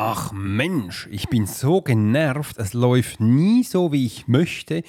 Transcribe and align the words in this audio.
Ach 0.00 0.30
Mensch, 0.30 1.08
ich 1.10 1.28
bin 1.28 1.48
so 1.48 1.82
genervt, 1.82 2.56
es 2.58 2.72
läuft 2.72 3.18
nie 3.18 3.64
so, 3.64 3.90
wie 3.90 4.06
ich 4.06 4.28
möchte. 4.28 4.84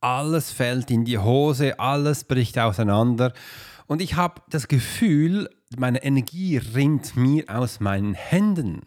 Alles 0.00 0.52
fällt 0.52 0.90
in 0.90 1.04
die 1.04 1.18
Hose, 1.18 1.78
alles 1.78 2.24
bricht 2.24 2.58
auseinander. 2.58 3.34
Und 3.86 4.00
ich 4.00 4.16
habe 4.16 4.40
das 4.48 4.66
Gefühl, 4.66 5.50
meine 5.76 6.02
Energie 6.02 6.56
rinnt 6.56 7.14
mir 7.14 7.44
aus 7.48 7.78
meinen 7.80 8.14
Händen. 8.14 8.86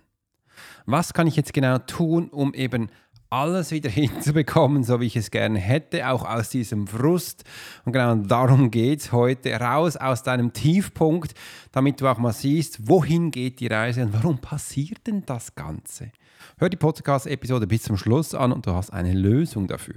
Was 0.88 1.14
kann 1.14 1.28
ich 1.28 1.36
jetzt 1.36 1.54
genau 1.54 1.78
tun, 1.78 2.30
um 2.30 2.56
eben 2.56 2.90
alles 3.30 3.72
wieder 3.72 3.90
hinzubekommen, 3.92 4.84
so 4.84 5.00
wie 5.00 5.06
ich 5.06 5.16
es 5.16 5.32
gerne 5.32 5.60
hätte, 5.60 6.10
auch 6.10 6.26
aus 6.26 6.50
diesem 6.50 6.88
Frust. 6.88 7.44
Und 7.86 7.94
genau 7.94 8.16
darum 8.16 8.72
geht 8.72 9.02
es 9.02 9.12
heute, 9.12 9.54
raus 9.60 9.98
aus 9.98 10.24
deinem 10.24 10.54
Tiefpunkt, 10.54 11.34
damit 11.72 12.02
du 12.02 12.08
auch 12.08 12.18
mal 12.18 12.34
siehst, 12.34 12.88
wohin 12.88 13.32
geht 13.32 13.60
die 13.60 13.68
Reise 13.68 14.04
und 14.04 14.14
warum 14.14 14.40
passiert 14.40 15.08
denn 15.08 15.24
das 15.26 15.56
Ganze. 15.56 16.12
Hör 16.58 16.70
die 16.70 16.78
Podcast-Episode 16.78 17.68
bis 17.68 17.84
zum 17.84 17.98
Schluss 17.98 18.34
an 18.34 18.52
und 18.52 18.66
du 18.66 18.74
hast 18.74 18.92
eine 18.92 19.14
Lösung 19.14 19.68
dafür. 19.68 19.96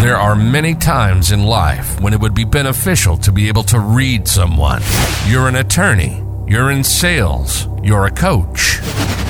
There 0.00 0.16
are 0.16 0.36
many 0.36 0.76
times 0.76 1.32
in 1.32 1.40
life 1.40 2.00
when 2.00 2.12
it 2.12 2.20
would 2.20 2.34
be 2.34 2.44
beneficial 2.44 3.18
to 3.18 3.32
be 3.32 3.48
able 3.48 3.64
to 3.64 3.78
read 3.78 4.28
someone. 4.28 4.80
You're 5.28 5.48
an 5.48 5.56
attorney, 5.56 6.22
you're 6.46 6.70
in 6.70 6.84
sales, 6.84 7.68
you're 7.82 8.06
a 8.06 8.10
coach. 8.10 8.80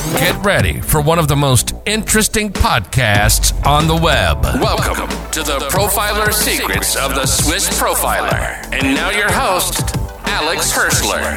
Get 0.00 0.34
ready 0.42 0.80
for 0.80 1.02
one 1.02 1.18
of 1.18 1.28
the 1.28 1.36
most 1.36 1.74
interesting 1.84 2.50
podcasts 2.50 3.52
on 3.66 3.86
the 3.86 3.94
web. 3.94 4.42
Welcome 4.58 5.10
to 5.32 5.42
the 5.42 5.58
Profiler 5.68 6.32
Secrets 6.32 6.96
of 6.96 7.14
the 7.14 7.26
Swiss 7.26 7.68
Profiler. 7.78 8.64
And 8.72 8.94
now 8.94 9.10
your 9.10 9.30
host, 9.30 9.94
Alex 10.24 10.72
Hirschler. 10.72 11.36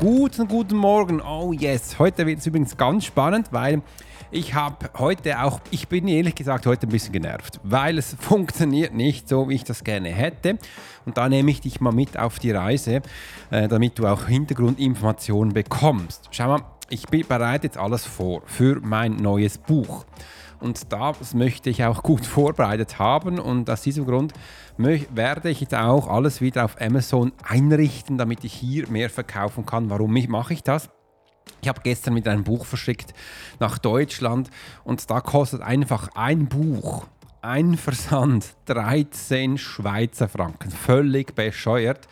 Guten, 0.00 0.48
guten 0.48 0.76
Morgen. 0.76 1.20
Oh 1.22 1.52
yes. 1.52 2.00
Heute 2.00 2.26
wird 2.26 2.40
es 2.40 2.46
übrigens 2.46 2.76
ganz 2.76 3.04
spannend, 3.04 3.46
weil 3.52 3.82
ich 4.32 4.54
habe 4.54 4.90
heute 4.98 5.40
auch, 5.40 5.60
ich 5.70 5.86
bin 5.86 6.08
ehrlich 6.08 6.34
gesagt 6.34 6.66
heute 6.66 6.88
ein 6.88 6.90
bisschen 6.90 7.12
genervt, 7.12 7.60
weil 7.62 7.96
es 7.96 8.16
funktioniert 8.20 8.92
nicht 8.92 9.28
so, 9.28 9.48
wie 9.48 9.54
ich 9.54 9.64
das 9.64 9.84
gerne 9.84 10.08
hätte. 10.08 10.58
Und 11.06 11.16
da 11.16 11.28
nehme 11.28 11.52
ich 11.52 11.60
dich 11.60 11.80
mal 11.80 11.92
mit 11.92 12.18
auf 12.18 12.40
die 12.40 12.50
Reise, 12.50 13.02
äh, 13.52 13.68
damit 13.68 14.00
du 14.00 14.08
auch 14.08 14.26
Hintergrundinformationen 14.26 15.54
bekommst. 15.54 16.28
Schau 16.32 16.48
mal, 16.48 16.62
ich 16.92 17.06
bereite 17.06 17.66
jetzt 17.66 17.78
alles 17.78 18.04
vor 18.04 18.42
für 18.44 18.78
mein 18.82 19.16
neues 19.16 19.56
Buch. 19.56 20.04
Und 20.60 20.92
das 20.92 21.34
möchte 21.34 21.70
ich 21.70 21.84
auch 21.84 22.02
gut 22.02 22.26
vorbereitet 22.26 22.98
haben. 22.98 23.38
Und 23.38 23.68
aus 23.70 23.80
diesem 23.82 24.04
Grund 24.04 24.34
werde 24.76 25.50
ich 25.50 25.62
jetzt 25.62 25.74
auch 25.74 26.06
alles 26.06 26.40
wieder 26.40 26.64
auf 26.64 26.80
Amazon 26.80 27.32
einrichten, 27.42 28.18
damit 28.18 28.44
ich 28.44 28.52
hier 28.52 28.88
mehr 28.88 29.08
verkaufen 29.08 29.64
kann. 29.64 29.88
Warum 29.88 30.12
mache 30.28 30.52
ich 30.52 30.62
das? 30.62 30.90
Ich 31.62 31.68
habe 31.68 31.80
gestern 31.82 32.14
mit 32.14 32.28
einem 32.28 32.44
Buch 32.44 32.66
verschickt 32.66 33.14
nach 33.58 33.78
Deutschland 33.78 34.50
und 34.84 35.10
da 35.10 35.20
kostet 35.20 35.62
einfach 35.62 36.10
ein 36.14 36.46
Buch, 36.46 37.06
ein 37.40 37.76
Versand 37.76 38.54
13 38.66 39.58
Schweizer 39.58 40.28
Franken. 40.28 40.70
Völlig 40.70 41.34
bescheuert. 41.34 42.06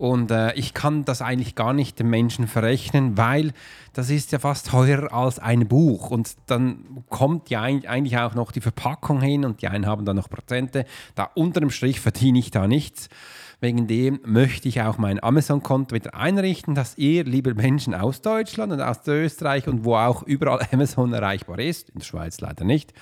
Und 0.00 0.30
äh, 0.30 0.54
ich 0.54 0.72
kann 0.72 1.04
das 1.04 1.20
eigentlich 1.20 1.56
gar 1.56 1.74
nicht 1.74 1.98
den 1.98 2.08
Menschen 2.08 2.46
verrechnen, 2.46 3.18
weil 3.18 3.52
das 3.92 4.08
ist 4.08 4.32
ja 4.32 4.38
fast 4.38 4.68
teurer 4.68 5.12
als 5.12 5.38
ein 5.38 5.68
Buch. 5.68 6.10
Und 6.10 6.36
dann 6.46 7.04
kommt 7.10 7.50
ja 7.50 7.60
eigentlich 7.60 8.16
auch 8.16 8.34
noch 8.34 8.50
die 8.50 8.62
Verpackung 8.62 9.20
hin 9.20 9.44
und 9.44 9.60
die 9.60 9.68
einen 9.68 9.84
haben 9.84 10.06
dann 10.06 10.16
noch 10.16 10.30
Prozente. 10.30 10.86
Da 11.16 11.24
unter 11.34 11.60
dem 11.60 11.68
Strich 11.68 12.00
verdiene 12.00 12.38
ich 12.38 12.50
da 12.50 12.66
nichts. 12.66 13.10
Wegen 13.60 13.88
dem 13.88 14.20
möchte 14.24 14.68
ich 14.70 14.80
auch 14.80 14.96
mein 14.96 15.22
Amazon-Konto 15.22 15.94
wieder 15.94 16.14
einrichten, 16.14 16.74
dass 16.74 16.96
ihr, 16.96 17.24
liebe 17.24 17.52
Menschen 17.52 17.92
aus 17.92 18.22
Deutschland 18.22 18.72
und 18.72 18.80
aus 18.80 19.06
Österreich 19.06 19.68
und 19.68 19.84
wo 19.84 19.96
auch 19.96 20.22
überall 20.22 20.66
Amazon 20.72 21.12
erreichbar 21.12 21.58
ist, 21.58 21.90
in 21.90 21.98
der 21.98 22.06
Schweiz 22.06 22.40
leider 22.40 22.64
nicht. 22.64 22.94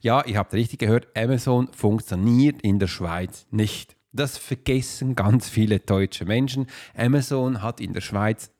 Ja, 0.00 0.24
ihr 0.24 0.38
habt 0.38 0.54
richtig 0.54 0.78
gehört, 0.78 1.08
Amazon 1.16 1.70
funktioniert 1.72 2.62
in 2.62 2.78
der 2.78 2.86
Schweiz 2.86 3.48
nicht. 3.50 3.95
Das 4.16 4.38
vergessen 4.38 5.14
ganz 5.14 5.48
viele 5.48 5.78
deutsche 5.78 6.24
Menschen. 6.24 6.66
Amazon 6.96 7.62
hat 7.62 7.80
in 7.80 7.92
der 7.92 8.00
Schweiz 8.00 8.50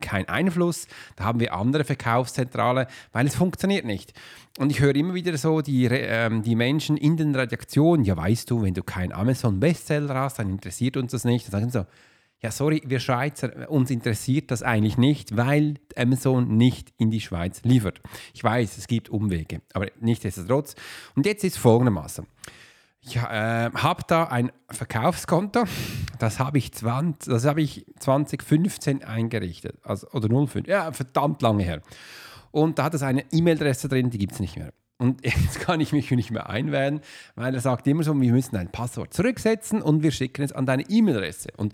keinen 0.00 0.28
Einfluss. 0.28 0.86
Da 1.16 1.24
haben 1.24 1.40
wir 1.40 1.54
andere 1.54 1.84
Verkaufszentrale, 1.84 2.86
weil 3.12 3.26
es 3.26 3.36
funktioniert 3.36 3.84
nicht. 3.84 4.12
Und 4.58 4.70
ich 4.70 4.80
höre 4.80 4.94
immer 4.94 5.14
wieder 5.14 5.36
so 5.38 5.60
die, 5.60 5.86
ähm, 5.86 6.42
die 6.42 6.54
Menschen 6.54 6.96
in 6.96 7.16
den 7.16 7.34
Redaktionen, 7.34 8.04
ja 8.04 8.16
weißt 8.16 8.50
du, 8.50 8.62
wenn 8.62 8.74
du 8.74 8.82
keinen 8.82 9.12
Amazon-Bestseller 9.12 10.14
hast, 10.14 10.38
dann 10.38 10.50
interessiert 10.50 10.96
uns 10.96 11.12
das 11.12 11.24
nicht. 11.24 11.46
Dann 11.46 11.52
sagen 11.52 11.70
so, 11.70 11.86
ja 12.42 12.50
sorry, 12.50 12.82
wir 12.86 13.00
Schweizer, 13.00 13.70
uns 13.70 13.90
interessiert 13.90 14.50
das 14.50 14.62
eigentlich 14.62 14.96
nicht, 14.96 15.36
weil 15.36 15.74
Amazon 15.96 16.56
nicht 16.56 16.92
in 16.98 17.10
die 17.10 17.20
Schweiz 17.20 17.62
liefert. 17.62 18.00
Ich 18.34 18.42
weiß, 18.42 18.78
es 18.78 18.86
gibt 18.86 19.10
Umwege, 19.10 19.60
aber 19.72 19.88
nichtsdestotrotz. 20.00 20.74
Und 21.14 21.26
jetzt 21.26 21.44
ist 21.44 21.58
folgendermaßen. 21.58 22.26
Ich 23.02 23.16
äh, 23.16 23.20
habe 23.20 24.02
da 24.06 24.24
ein 24.24 24.52
Verkaufskonto, 24.68 25.64
das 26.18 26.38
habe 26.38 26.58
ich, 26.58 26.72
20, 26.72 27.32
hab 27.46 27.58
ich 27.58 27.86
2015 27.98 29.04
eingerichtet, 29.04 29.78
also, 29.82 30.06
oder 30.10 30.28
05, 30.46 30.66
ja, 30.66 30.92
verdammt 30.92 31.40
lange 31.40 31.62
her. 31.62 31.80
Und 32.50 32.78
da 32.78 32.84
hat 32.84 32.94
es 32.94 33.02
eine 33.02 33.24
E-Mail-Adresse 33.32 33.88
drin, 33.88 34.10
die 34.10 34.18
gibt 34.18 34.32
es 34.32 34.40
nicht 34.40 34.56
mehr. 34.56 34.72
Und 34.98 35.24
jetzt 35.24 35.60
kann 35.60 35.80
ich 35.80 35.92
mich 35.92 36.10
nicht 36.10 36.30
mehr 36.30 36.50
einwählen, 36.50 37.00
weil 37.36 37.54
er 37.54 37.60
sagt 37.60 37.86
immer 37.86 38.02
so, 38.02 38.18
wir 38.20 38.32
müssen 38.32 38.56
ein 38.56 38.70
Passwort 38.70 39.14
zurücksetzen 39.14 39.80
und 39.80 40.02
wir 40.02 40.10
schicken 40.10 40.42
es 40.42 40.52
an 40.52 40.66
deine 40.66 40.84
E-Mail-Adresse. 40.88 41.48
Und 41.56 41.72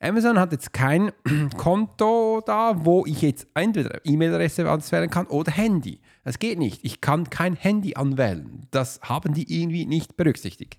Amazon 0.00 0.38
hat 0.38 0.52
jetzt 0.52 0.72
kein 0.72 1.10
Konto 1.56 2.40
da, 2.46 2.84
wo 2.84 3.04
ich 3.04 3.22
jetzt 3.22 3.48
entweder 3.54 4.00
E-Mail-Adresse 4.04 4.70
anwählen 4.70 5.10
kann 5.10 5.26
oder 5.26 5.50
Handy. 5.50 6.00
Das 6.24 6.38
geht 6.38 6.58
nicht. 6.58 6.84
Ich 6.84 7.00
kann 7.00 7.30
kein 7.30 7.54
Handy 7.54 7.94
anwählen. 7.94 8.66
Das 8.70 9.00
haben 9.02 9.34
die 9.34 9.60
irgendwie 9.60 9.86
nicht 9.86 10.16
berücksichtigt. 10.16 10.78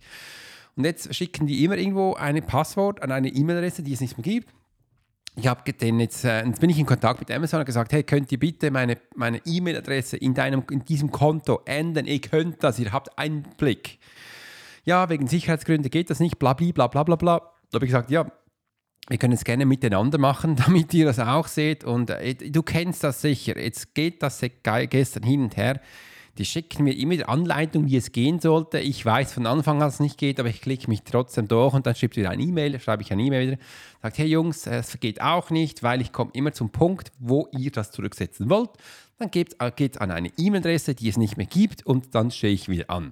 Und 0.76 0.86
jetzt 0.86 1.14
schicken 1.14 1.48
die 1.48 1.66
immer 1.66 1.78
irgendwo 1.78 2.14
ein 2.14 2.42
Passwort 2.46 3.02
an 3.04 3.12
eine 3.12 3.28
E-Mail-Adresse, 3.28 3.84
die 3.84 3.94
es 3.94 4.00
nicht 4.00 4.18
mehr 4.18 4.24
gibt. 4.24 4.54
Ich 5.36 5.48
habe 5.48 5.72
den 5.72 6.00
jetzt, 6.00 6.24
äh, 6.24 6.46
jetzt 6.46 6.60
bin 6.62 6.70
ich 6.70 6.80
in 6.80 6.86
Kontakt 6.86 7.20
mit 7.20 7.32
Amazon 7.32 7.60
und 7.60 7.66
gesagt, 7.66 7.92
hey, 7.92 8.04
könnt 8.04 8.32
ihr 8.32 8.40
bitte 8.40 8.72
meine 8.72 8.98
meine 9.16 9.42
E-Mail-Adresse 9.46 10.18
in 10.18 10.36
in 10.36 10.86
diesem 10.86 11.12
Konto 11.12 11.62
ändern? 11.66 12.06
Ihr 12.06 12.20
könnt 12.20 12.64
das, 12.64 12.80
ihr 12.80 12.92
habt 12.92 13.18
einen 13.18 13.44
Blick. 13.58 14.00
Ja, 14.86 15.10
wegen 15.10 15.28
Sicherheitsgründen 15.28 15.92
geht 15.92 16.10
das 16.10 16.20
nicht, 16.20 16.40
bla 16.40 16.54
bla 16.54 16.88
bla 16.88 17.04
bla 17.04 17.16
bla. 17.16 17.40
Da 17.72 17.76
habe 17.76 17.86
ich 17.86 17.92
gesagt, 17.92 18.10
ja, 18.12 18.32
wir 19.10 19.18
können 19.18 19.34
es 19.34 19.44
gerne 19.44 19.66
miteinander 19.66 20.18
machen, 20.18 20.56
damit 20.66 20.94
ihr 20.94 21.06
das 21.06 21.20
auch 21.20 21.48
seht. 21.48 21.84
Und 21.84 22.12
äh, 22.12 22.36
du 22.36 22.64
kennst 22.64 23.04
das 23.04 23.22
sicher. 23.22 23.60
Jetzt 23.60 23.94
geht 23.96 24.24
das 24.24 24.42
gestern 24.90 25.24
hin 25.24 25.44
und 25.44 25.58
her. 25.58 25.82
Die 26.38 26.46
schicken 26.46 26.86
mir 26.86 26.96
immer 26.96 27.16
die 27.16 27.26
Anleitung, 27.26 27.88
wie 27.88 27.98
es 27.98 28.14
gehen 28.14 28.40
sollte. 28.40 28.80
Ich 28.80 29.06
weiß 29.06 29.34
von 29.34 29.46
Anfang 29.46 29.78
an, 29.78 29.82
dass 29.82 29.96
es 29.96 30.00
nicht 30.00 30.18
geht, 30.18 30.40
aber 30.40 30.48
ich 30.48 30.62
klicke 30.62 30.88
mich 30.88 31.02
trotzdem 31.04 31.50
durch 31.50 31.74
und 31.74 31.86
dann 31.86 31.96
schreibt 31.96 32.16
wieder 32.16 32.30
ein 32.30 32.40
E-Mail, 32.40 32.80
schreibe 32.80 33.04
ich 33.04 33.12
ein 33.12 33.20
E-Mail 33.20 33.48
wieder. 33.48 33.58
Sagt, 34.02 34.20
hey 34.20 34.28
Jungs, 34.28 34.66
es 34.66 34.98
geht 35.02 35.20
auch 35.20 35.50
nicht, 35.50 35.84
weil 35.84 36.00
ich 36.00 36.14
komme 36.14 36.32
immer 36.34 36.54
zum 36.54 36.70
Punkt, 36.70 37.12
wo 37.20 37.50
ihr 37.52 37.72
das 37.72 37.92
zurücksetzen 37.92 38.50
wollt. 38.50 38.70
Dann 39.18 39.32
geht 39.32 39.56
es 39.60 39.98
an 39.98 40.12
eine 40.12 40.32
E-Mail-Adresse, 40.38 40.96
die 40.96 41.10
es 41.10 41.18
nicht 41.18 41.36
mehr 41.36 41.46
gibt 41.46 41.86
und 41.86 42.16
dann 42.16 42.32
stehe 42.32 42.54
ich 42.54 42.70
wieder 42.70 42.90
an. 42.90 43.12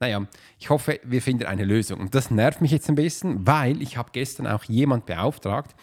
Naja, 0.00 0.26
ich 0.58 0.70
hoffe, 0.70 0.98
wir 1.04 1.20
finden 1.20 1.44
eine 1.44 1.64
Lösung. 1.64 2.00
Und 2.00 2.14
das 2.14 2.30
nervt 2.30 2.62
mich 2.62 2.70
jetzt 2.70 2.88
ein 2.88 2.94
bisschen, 2.94 3.46
weil 3.46 3.82
ich 3.82 3.98
habe 3.98 4.10
gestern 4.12 4.46
auch 4.46 4.64
jemand 4.64 5.04
beauftragt, 5.04 5.76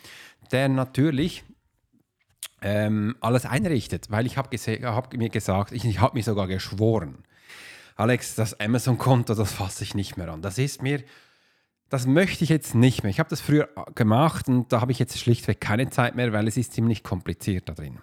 der 0.52 0.70
natürlich 0.70 1.44
ähm, 2.64 3.16
alles 3.22 3.46
einrichtet, 3.46 4.10
weil 4.10 4.26
ich 4.26 4.38
habe 4.38 4.58
hab 4.58 5.14
mir 5.14 5.30
gesagt, 5.30 5.72
ich, 5.72 5.86
ich 5.86 6.02
habe 6.02 6.18
mir 6.18 6.24
sogar 6.24 6.48
geschworen, 6.48 7.20
Alex, 7.96 8.34
das 8.34 8.60
Amazon-Konto, 8.60 9.36
das 9.36 9.52
fasse 9.52 9.84
ich 9.84 9.94
nicht 9.94 10.18
mehr 10.18 10.30
an. 10.30 10.42
Das 10.42 10.58
ist 10.58 10.82
mir, 10.82 11.04
das 11.90 12.08
möchte 12.08 12.44
ich 12.44 12.50
jetzt 12.50 12.74
nicht 12.74 13.04
mehr. 13.04 13.12
Ich 13.12 13.20
habe 13.20 13.30
das 13.30 13.42
früher 13.42 13.70
gemacht 13.94 14.48
und 14.48 14.72
da 14.72 14.82
habe 14.82 14.92
ich 14.92 15.00
jetzt 15.00 15.18
schlichtweg 15.20 15.62
keine 15.62 15.92
Zeit 15.92 16.16
mehr, 16.16 16.34
weil 16.34 16.48
es 16.48 16.58
ist 16.58 16.74
ziemlich 16.74 17.04
kompliziert 17.04 17.70
da 17.70 17.74
drin. 17.74 18.00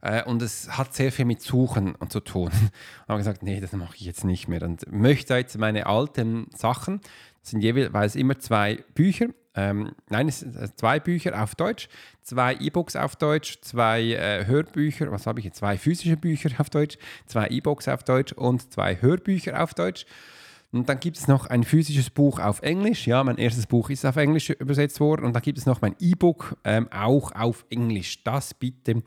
Äh, 0.00 0.24
und 0.24 0.42
es 0.42 0.76
hat 0.76 0.94
sehr 0.94 1.12
viel 1.12 1.24
mit 1.24 1.42
Suchen 1.42 1.94
und 1.94 2.12
zu 2.12 2.20
tun. 2.20 2.50
Ich 3.06 3.08
habe 3.08 3.18
gesagt, 3.18 3.42
nee, 3.42 3.60
das 3.60 3.72
mache 3.72 3.94
ich 3.96 4.02
jetzt 4.02 4.24
nicht 4.24 4.48
mehr. 4.48 4.62
Und 4.62 4.90
möchte 4.92 5.34
jetzt 5.34 5.56
meine 5.58 5.86
alten 5.86 6.48
Sachen, 6.54 7.00
das 7.40 7.50
sind 7.50 7.60
jeweils 7.60 8.16
immer 8.16 8.38
zwei 8.38 8.84
Bücher, 8.94 9.28
ähm, 9.56 9.92
nein, 10.10 10.28
es 10.28 10.40
sind 10.40 10.54
äh, 10.54 10.68
zwei 10.76 11.00
Bücher 11.00 11.42
auf 11.42 11.54
Deutsch, 11.54 11.88
zwei 12.22 12.54
E-Books 12.54 12.94
auf 12.94 13.16
Deutsch, 13.16 13.58
zwei 13.62 14.02
äh, 14.12 14.44
Hörbücher, 14.46 15.10
was 15.10 15.26
habe 15.26 15.40
ich 15.40 15.46
jetzt? 15.46 15.58
Zwei 15.58 15.78
physische 15.78 16.18
Bücher 16.18 16.50
auf 16.58 16.68
Deutsch, 16.68 16.98
zwei 17.24 17.48
E-Books 17.48 17.88
auf 17.88 18.04
Deutsch 18.04 18.32
und 18.32 18.70
zwei 18.72 19.00
Hörbücher 19.00 19.62
auf 19.62 19.72
Deutsch. 19.72 20.04
Und 20.72 20.88
dann 20.90 21.00
gibt 21.00 21.16
es 21.16 21.26
noch 21.26 21.46
ein 21.46 21.64
physisches 21.64 22.10
Buch 22.10 22.38
auf 22.38 22.60
Englisch. 22.60 23.06
Ja, 23.06 23.24
mein 23.24 23.38
erstes 23.38 23.66
Buch 23.66 23.88
ist 23.88 24.04
auf 24.04 24.16
Englisch 24.16 24.50
übersetzt 24.50 25.00
worden. 25.00 25.24
Und 25.24 25.32
dann 25.32 25.42
gibt 25.42 25.56
es 25.56 25.64
noch 25.64 25.80
mein 25.80 25.96
E-Book, 26.00 26.58
ähm, 26.64 26.92
auch 26.92 27.32
auf 27.32 27.64
Englisch. 27.70 28.22
Das 28.24 28.52
bitte 28.52 29.02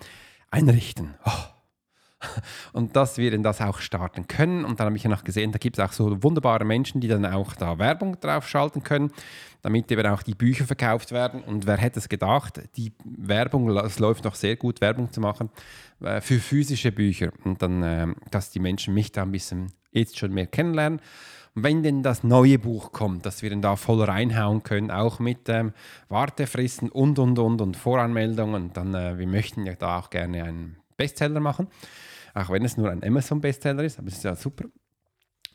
einrichten. 0.52 1.16
Oh. 1.26 1.32
Und 2.74 2.96
dass 2.96 3.18
wir 3.18 3.32
denn 3.32 3.44
das 3.44 3.62
auch 3.62 3.80
starten 3.80 4.28
können. 4.28 4.66
Und 4.66 4.80
dann 4.80 4.88
habe 4.88 4.98
ich 4.98 5.04
ja 5.04 5.10
noch 5.10 5.24
gesehen, 5.24 5.52
da 5.52 5.58
gibt 5.58 5.78
es 5.78 5.84
auch 5.84 5.94
so 5.94 6.22
wunderbare 6.22 6.66
Menschen, 6.66 7.00
die 7.00 7.08
dann 7.08 7.26
auch 7.26 7.56
da 7.56 7.80
Werbung 7.80 8.20
drauf 8.20 8.48
schalten 8.48 8.84
können, 8.84 9.12
damit 9.62 9.90
eben 9.92 10.06
auch 10.06 10.22
die 10.22 10.36
Bücher 10.36 10.66
verkauft 10.66 11.12
werden. 11.12 11.42
Und 11.42 11.66
wer 11.66 11.78
hätte 11.78 12.00
es 12.00 12.10
gedacht, 12.10 12.62
die 12.76 12.92
Werbung, 13.06 13.70
es 13.78 14.00
läuft 14.00 14.26
noch 14.26 14.36
sehr 14.36 14.58
gut, 14.58 14.82
Werbung 14.82 15.12
zu 15.12 15.22
machen 15.22 15.50
äh, 16.02 16.20
für 16.20 16.40
physische 16.40 16.92
Bücher. 16.92 17.32
Und 17.46 17.62
dann, 17.62 17.84
äh, 17.84 18.08
dass 18.32 18.52
die 18.52 18.60
Menschen 18.60 18.94
mich 18.94 19.12
da 19.12 19.22
ein 19.22 19.32
bisschen 19.32 19.72
jetzt 19.92 20.18
schon 20.18 20.34
mehr 20.34 20.48
kennenlernen 20.48 21.02
wenn 21.64 21.84
denn 21.84 22.04
das 22.04 22.24
neue 22.24 22.60
Buch 22.60 22.92
kommt, 22.92 23.26
dass 23.26 23.42
wir 23.42 23.50
dann 23.50 23.62
da 23.62 23.76
voll 23.76 24.04
reinhauen 24.04 24.64
können, 24.64 24.92
auch 24.92 25.20
mit 25.20 25.50
ähm, 25.50 25.74
Wartefristen 26.10 26.90
und, 26.90 27.20
und, 27.20 27.40
und 27.40 27.62
und 27.62 27.78
Voranmeldungen, 27.78 28.72
dann, 28.74 28.94
äh, 28.94 29.18
wir 29.18 29.28
möchten 29.28 29.66
ja 29.66 29.76
da 29.76 30.00
auch 30.00 30.10
gerne 30.10 30.44
einen 30.44 30.78
Bestseller 30.98 31.40
machen, 31.40 31.68
auch 32.34 32.50
wenn 32.50 32.64
es 32.66 32.78
nur 32.78 32.92
ein 32.92 33.04
Amazon-Bestseller 33.04 33.84
ist, 33.84 34.00
aber 34.00 34.08
es 34.10 34.16
ist 34.16 34.24
ja 34.24 34.36
super. 34.36 34.66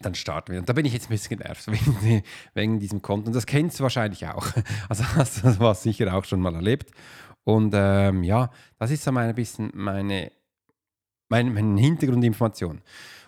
Dann 0.00 0.14
starten 0.14 0.52
wir. 0.52 0.58
Und 0.58 0.68
da 0.68 0.72
bin 0.72 0.84
ich 0.86 0.92
jetzt 0.92 1.06
ein 1.06 1.10
bisschen 1.10 1.38
genervt 1.38 1.66
wegen, 1.70 2.22
wegen 2.54 2.80
diesem 2.80 3.00
Konto. 3.00 3.28
Und 3.28 3.36
das 3.36 3.46
kennst 3.46 3.78
du 3.78 3.84
wahrscheinlich 3.84 4.26
auch. 4.26 4.46
Also 4.88 5.04
hast 5.14 5.44
du 5.44 5.52
das 5.52 5.82
sicher 5.82 6.12
auch 6.14 6.24
schon 6.24 6.40
mal 6.40 6.54
erlebt. 6.54 6.90
Und 7.44 7.74
ähm, 7.76 8.24
ja, 8.24 8.50
das 8.78 8.90
ist 8.90 9.04
so 9.04 9.14
ein 9.14 9.34
bisschen 9.34 9.70
meine, 9.74 10.32
meine, 11.28 11.50
meine 11.50 11.80
Hintergrundinformation. 11.80 12.80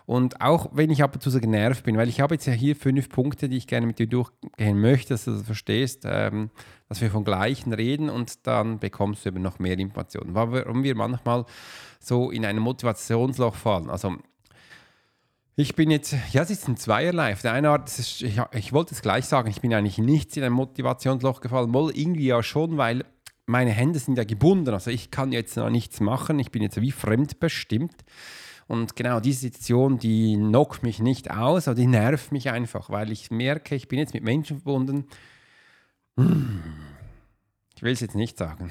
Und 0.06 0.41
auch 0.41 0.70
wenn 0.73 0.91
ich 0.91 1.03
ab 1.03 1.14
und 1.14 1.20
zu 1.20 1.31
so 1.31 1.41
genervt 1.41 1.82
bin, 1.85 1.97
weil 1.97 2.08
ich 2.08 2.20
habe 2.20 2.35
jetzt 2.35 2.47
ja 2.47 2.53
hier 2.53 2.76
fünf 2.76 3.08
Punkte, 3.08 3.49
die 3.49 3.56
ich 3.56 3.67
gerne 3.67 3.87
mit 3.87 3.99
dir 3.99 4.06
durchgehen 4.06 4.81
möchte, 4.81 5.14
dass 5.14 5.25
du 5.25 5.32
das 5.32 5.43
verstehst, 5.43 6.05
ähm, 6.06 6.50
dass 6.88 7.00
wir 7.00 7.11
von 7.11 7.25
Gleichen 7.25 7.73
reden 7.73 8.08
und 8.08 8.47
dann 8.47 8.79
bekommst 8.79 9.25
du 9.25 9.31
eben 9.31 9.43
noch 9.43 9.58
mehr 9.58 9.76
Informationen. 9.76 10.35
Warum 10.35 10.85
wir 10.85 10.94
manchmal 10.94 11.44
so 11.99 12.31
in 12.31 12.44
ein 12.44 12.61
Motivationsloch 12.61 13.56
fallen. 13.56 13.91
Also 13.91 14.17
ich 15.56 15.75
bin 15.75 15.91
jetzt, 15.91 16.14
ja, 16.32 16.43
es 16.43 16.50
ist 16.50 16.69
ein 16.69 16.76
Zweierlei. 16.76 17.32
Auf 17.32 17.43
der 17.43 17.55
einen 17.55 17.67
Art, 17.67 17.88
ist, 17.88 18.23
ich, 18.23 18.41
ich, 18.52 18.73
wollte 18.73 18.94
es 18.94 19.02
gleich 19.02 19.25
sagen, 19.25 19.50
ich 19.50 19.62
bin 19.62 19.75
eigentlich 19.75 19.99
nicht 19.99 20.37
in 20.37 20.44
ein 20.44 20.52
Motivationsloch 20.52 21.41
gefallen. 21.41 21.73
Wohl 21.75 21.97
irgendwie 21.97 22.26
ja 22.26 22.43
schon, 22.43 22.76
weil 22.76 23.05
meine 23.47 23.70
Hände 23.70 23.99
sind 23.99 24.19
ja 24.19 24.25
gebunden. 24.25 24.75
Also 24.75 24.91
ich 24.91 25.11
kann 25.11 25.32
jetzt 25.32 25.56
noch 25.56 25.70
nichts 25.70 25.99
machen. 25.99 26.38
Ich 26.38 26.50
bin 26.50 26.62
jetzt 26.62 26.81
wie 26.81 26.93
fremdbestimmt. 26.93 28.05
Und 28.67 28.97
genau 28.97 29.21
diese 29.21 29.41
Situation, 29.41 29.99
die 29.99 30.35
knockt 30.37 30.83
mich 30.83 30.99
nicht 30.99 31.31
aus, 31.31 31.69
aber 31.69 31.77
die 31.77 31.87
nervt 31.87 32.33
mich 32.33 32.51
einfach, 32.51 32.91
weil 32.91 33.13
ich 33.13 33.31
merke, 33.31 33.75
ich 33.75 33.89
bin 33.89 33.99
jetzt 33.99 34.15
mit 34.15 34.25
Menschen 34.25 34.61
verbunden. 34.61 35.07
Ich 37.77 37.83
will 37.83 37.93
es 37.93 38.01
jetzt 38.01 38.17
nicht 38.17 38.39
sagen, 38.39 38.71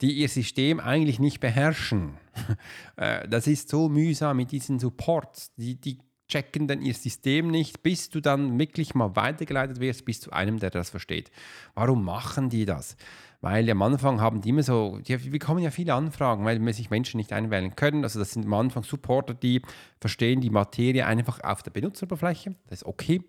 die 0.00 0.12
ihr 0.12 0.28
System 0.28 0.80
eigentlich 0.80 1.18
nicht 1.18 1.40
beherrschen. 1.40 2.14
Äh, 2.96 3.28
das 3.28 3.46
ist 3.46 3.68
so 3.68 3.88
mühsam 3.88 4.36
mit 4.36 4.50
diesen 4.50 4.78
Supports. 4.78 5.52
Die, 5.56 5.80
die 5.80 5.98
checken 6.30 6.68
dann 6.68 6.80
ihr 6.80 6.94
System 6.94 7.48
nicht, 7.48 7.82
bis 7.82 8.08
du 8.08 8.20
dann 8.20 8.58
wirklich 8.58 8.94
mal 8.94 9.14
weitergeleitet 9.16 9.80
wirst, 9.80 10.04
bis 10.04 10.20
zu 10.20 10.32
einem, 10.32 10.58
der 10.58 10.70
das 10.70 10.88
versteht. 10.90 11.30
Warum 11.74 12.04
machen 12.04 12.48
die 12.48 12.64
das? 12.64 12.96
Weil 13.42 13.68
am 13.70 13.80
Anfang 13.82 14.20
haben 14.20 14.42
die 14.42 14.50
immer 14.50 14.62
so, 14.62 14.98
die 14.98 15.16
bekommen 15.16 15.62
ja 15.62 15.70
viele 15.70 15.94
Anfragen, 15.94 16.44
weil 16.44 16.72
sich 16.74 16.90
Menschen 16.90 17.16
nicht 17.16 17.32
einwählen 17.32 17.74
können. 17.74 18.04
Also 18.04 18.18
das 18.18 18.32
sind 18.32 18.44
am 18.44 18.54
Anfang 18.54 18.82
Supporter, 18.82 19.34
die 19.34 19.62
verstehen 19.98 20.40
die 20.40 20.50
Materie 20.50 21.06
einfach 21.06 21.40
auf 21.42 21.62
der 21.62 21.70
Benutzeroberfläche. 21.70 22.54
Das 22.68 22.82
ist 22.82 22.86
okay. 22.86 23.22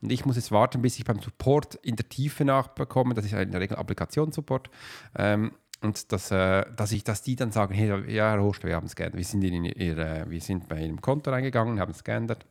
Und 0.00 0.10
ich 0.10 0.24
muss 0.24 0.36
jetzt 0.36 0.52
warten, 0.52 0.80
bis 0.80 0.98
ich 0.98 1.04
beim 1.04 1.20
Support 1.20 1.74
in 1.76 1.96
der 1.96 2.08
Tiefe 2.08 2.44
nachbekomme. 2.44 3.14
Das 3.14 3.24
ist 3.24 3.32
in 3.32 3.50
der 3.50 3.60
Regel 3.60 3.76
Applikationssupport. 3.76 4.70
Ähm, 5.16 5.52
und 5.80 6.12
dass, 6.12 6.30
äh, 6.30 6.64
dass, 6.76 6.92
ich, 6.92 7.04
dass 7.04 7.22
die 7.22 7.36
dann 7.36 7.52
sagen, 7.52 7.74
hey, 7.74 7.88
ja, 8.12 8.32
Herr 8.32 8.42
Host, 8.42 8.64
wir 8.64 8.74
haben 8.74 8.86
es 8.86 8.96
geändert. 8.96 9.16
Wir 9.16 9.24
sind, 9.24 9.42
in 9.44 9.64
ihr, 9.64 10.26
wir 10.28 10.40
sind 10.40 10.68
bei 10.68 10.80
Ihrem 10.80 11.00
Konto 11.00 11.30
reingegangen, 11.30 11.80
haben 11.80 11.92
es 11.92 12.04
geändert. 12.04 12.46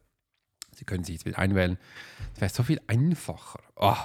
Sie 0.73 0.85
können 0.85 1.03
sich 1.03 1.15
jetzt 1.15 1.25
wieder 1.25 1.39
einwählen. 1.39 1.77
Das 2.33 2.41
wäre 2.41 2.51
so 2.51 2.63
viel 2.63 2.81
einfacher. 2.87 3.59
Oh. 3.75 3.95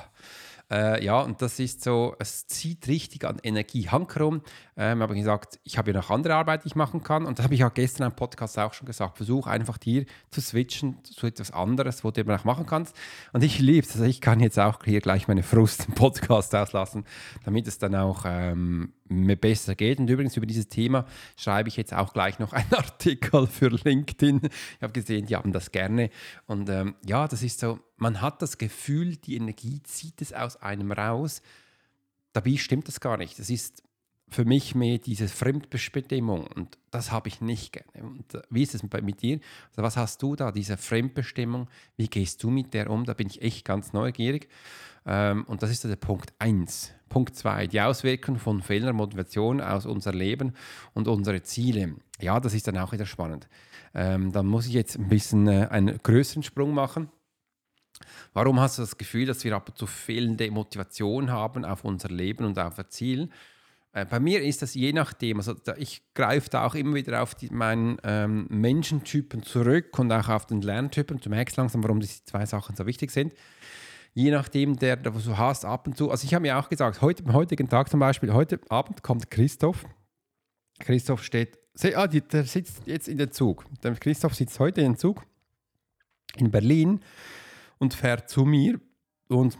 Äh, 0.73 1.05
ja, 1.05 1.21
und 1.21 1.43
das 1.43 1.59
ist 1.59 1.85
so, 1.85 2.17
es 2.19 2.47
zieht 2.47 2.89
richtig 2.89 3.27
an 3.27 3.39
Energie. 3.43 3.91
Hankerum, 3.91 4.41
ähm, 4.75 5.03
habe 5.03 5.15
gesagt, 5.15 5.61
ich 5.65 5.77
habe 5.77 5.91
ja 5.91 5.99
noch 5.99 6.09
andere 6.09 6.35
Arbeit, 6.35 6.65
die 6.65 6.69
ich 6.69 6.77
machen 6.77 7.03
kann. 7.03 7.27
Und 7.27 7.39
das 7.39 7.45
habe 7.45 7.53
ich 7.53 7.61
ja 7.61 7.69
gestern 7.69 8.07
im 8.07 8.17
Podcast 8.17 8.59
auch 8.59 8.73
schon 8.73 8.87
gesagt. 8.87 9.19
Versuch 9.19 9.47
einfach 9.47 9.77
hier 9.83 10.07
zu 10.31 10.41
switchen 10.41 11.05
zu 11.05 11.27
etwas 11.27 11.51
anderes, 11.51 12.05
wo 12.05 12.11
du 12.11 12.23
eben 12.23 12.31
auch 12.31 12.45
machen 12.45 12.65
kannst. 12.65 12.97
Und 13.35 13.45
ich 13.45 13.59
liebe 13.59 13.87
es. 13.87 13.93
Also 13.93 14.05
ich 14.05 14.23
kann 14.23 14.41
jetzt 14.41 14.59
auch 14.59 14.83
hier 14.83 15.03
gleich 15.03 15.29
meine 15.29 15.43
Frust 15.43 15.89
im 15.89 15.95
Podcast 15.95 16.55
auslassen, 16.55 17.05
damit 17.45 17.67
es 17.67 17.77
dann 17.77 17.95
auch 17.95 18.25
ähm, 18.27 18.95
besser 19.41 19.75
geht. 19.75 19.99
Und 19.99 20.09
übrigens 20.09 20.37
über 20.37 20.47
dieses 20.47 20.69
Thema 20.69 21.07
schreibe 21.37 21.69
ich 21.69 21.77
jetzt 21.77 21.95
auch 21.95 22.13
gleich 22.13 22.39
noch 22.39 22.53
einen 22.53 22.73
Artikel 22.75 23.47
für 23.47 23.69
LinkedIn. 23.69 24.41
Ich 24.43 24.83
habe 24.83 24.93
gesehen, 24.93 25.27
die 25.27 25.37
haben 25.37 25.53
das 25.53 25.71
gerne. 25.73 26.11
Und 26.47 26.69
ähm, 26.69 26.95
ja, 27.05 27.29
das 27.29 27.43
ist 27.43 27.61
so, 27.61 27.79
man 27.97 28.21
hat 28.21 28.43
das 28.43 28.59
Gefühl, 28.59 29.17
die 29.17 29.37
Energie 29.37 29.83
zieht 29.83 30.21
es 30.21 30.33
aus 30.33 30.57
einem 30.57 30.93
raus. 30.93 31.43
Dabei 32.33 32.57
stimmt 32.57 32.89
das 32.89 33.01
gar 33.01 33.17
nicht. 33.17 33.39
Das 33.39 33.51
ist 33.51 33.83
für 34.33 34.45
mich 34.45 34.75
mehr 34.75 34.99
diese 34.99 35.29
Fremdbestimmung 35.29 36.47
und 36.47 36.79
das 36.91 37.13
habe 37.13 37.29
ich 37.29 37.41
nicht 37.41 37.73
gerne. 37.73 38.09
Und 38.09 38.35
äh, 38.35 38.43
wie 38.51 38.63
ist 38.63 38.75
es 38.75 38.83
mit 38.83 39.23
dir? 39.23 39.41
Also 39.71 39.83
was 39.83 39.97
hast 39.97 40.23
du 40.23 40.37
da, 40.37 40.51
diese 40.53 40.77
Fremdbestimmung? 40.77 41.69
Wie 41.97 42.09
gehst 42.09 42.43
du 42.43 42.51
mit 42.51 42.75
der 42.75 42.91
um? 42.91 43.05
Da 43.05 43.15
bin 43.15 43.27
ich 43.29 43.43
echt 43.43 43.65
ganz 43.65 43.93
neugierig. 43.93 44.49
Ähm, 45.05 45.45
und 45.45 45.63
das 45.63 45.71
ist 45.71 45.85
der 45.85 45.97
Punkt 45.97 46.33
1. 46.39 46.93
Punkt 47.09 47.37
2, 47.37 47.67
die 47.67 47.81
Auswirkungen 47.81 48.39
von 48.39 48.63
fehlender 48.63 48.95
Motivation 48.95 49.61
aus 49.61 49.85
unser 49.85 50.13
Leben 50.13 50.55
und 50.95 51.09
unsere 51.09 51.43
Ziele. 51.43 51.97
Ja, 52.21 52.41
das 52.41 52.55
ist 52.55 52.67
dann 52.69 52.79
auch 52.79 52.93
wieder 52.93 53.07
spannend. 53.07 53.49
Ähm, 53.95 54.33
dann 54.33 54.47
muss 54.47 54.67
ich 54.67 54.73
jetzt 54.73 54.99
ein 54.99 55.09
bisschen 55.09 55.47
äh, 55.47 55.69
einen 55.71 55.99
größeren 55.99 56.43
Sprung 56.43 56.73
machen. 56.73 57.11
Warum 58.33 58.61
hast 58.61 58.79
du 58.79 58.83
das 58.83 58.97
Gefühl, 58.97 59.27
dass 59.27 59.45
wir 59.45 59.55
ab 59.55 59.69
und 59.69 59.77
zu 59.77 59.87
fehlende 59.87 60.51
Motivation 60.51 61.31
haben 61.31 61.65
auf 61.65 61.85
unser 61.85 62.09
Leben 62.09 62.45
und 62.45 62.59
auf 62.59 62.79
ein 62.79 62.89
Ziel? 62.89 63.29
Äh, 63.93 64.07
bei 64.07 64.21
mir 64.21 64.43
ist 64.43 64.63
das 64.63 64.75
je 64.75 64.93
nachdem, 64.93 65.39
also 65.39 65.55
ich 65.77 66.03
greife 66.15 66.51
da 66.51 66.67
auch 66.67 66.75
immer 66.75 66.95
wieder 66.95 67.23
auf 67.23 67.35
die, 67.35 67.51
meinen 67.51 67.99
ähm, 68.05 68.47
Menschentypen 68.49 69.43
zurück 69.43 69.99
und 69.99 70.11
auch 70.13 70.29
auf 70.29 70.47
den 70.47 70.63
Lerntypen. 70.63 71.21
Du 71.21 71.31
merkst 71.31 71.57
langsam, 71.57 71.83
warum 71.83 72.01
diese 72.01 72.25
zwei 72.25 72.47
Sachen 72.47 72.77
so 72.77 72.87
wichtig 72.87 73.11
sind 73.11 73.35
je 74.15 74.31
nachdem, 74.31 74.77
der, 74.77 74.97
der 74.97 75.13
du 75.13 75.37
hast, 75.37 75.65
ab 75.65 75.87
und 75.87 75.97
zu. 75.97 76.11
Also 76.11 76.25
ich 76.25 76.35
habe 76.35 76.43
mir 76.43 76.59
auch 76.59 76.69
gesagt, 76.69 77.01
heute, 77.01 77.25
am 77.25 77.33
heutigen 77.33 77.69
Tag 77.69 77.91
zum 77.91 78.01
Beispiel, 78.01 78.33
heute 78.33 78.61
Abend 78.69 79.03
kommt 79.03 79.31
Christoph. 79.31 79.85
Christoph 80.79 81.23
steht, 81.23 81.59
ah, 81.95 82.07
der 82.07 82.45
sitzt 82.45 82.83
jetzt 82.87 83.09
in 83.09 83.19
den 83.19 83.31
Zug. 83.31 83.65
Der 83.83 83.95
Christoph 83.95 84.35
sitzt 84.35 84.59
heute 84.59 84.81
in 84.81 84.93
den 84.93 84.99
Zug 84.99 85.25
in 86.37 86.51
Berlin 86.51 87.01
und 87.79 87.95
fährt 87.95 88.29
zu 88.29 88.45
mir 88.45 88.81
und 89.29 89.59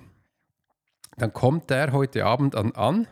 dann 1.17 1.33
kommt 1.33 1.69
der 1.71 1.93
heute 1.93 2.25
Abend 2.25 2.55
an, 2.55 2.73
an 2.73 3.07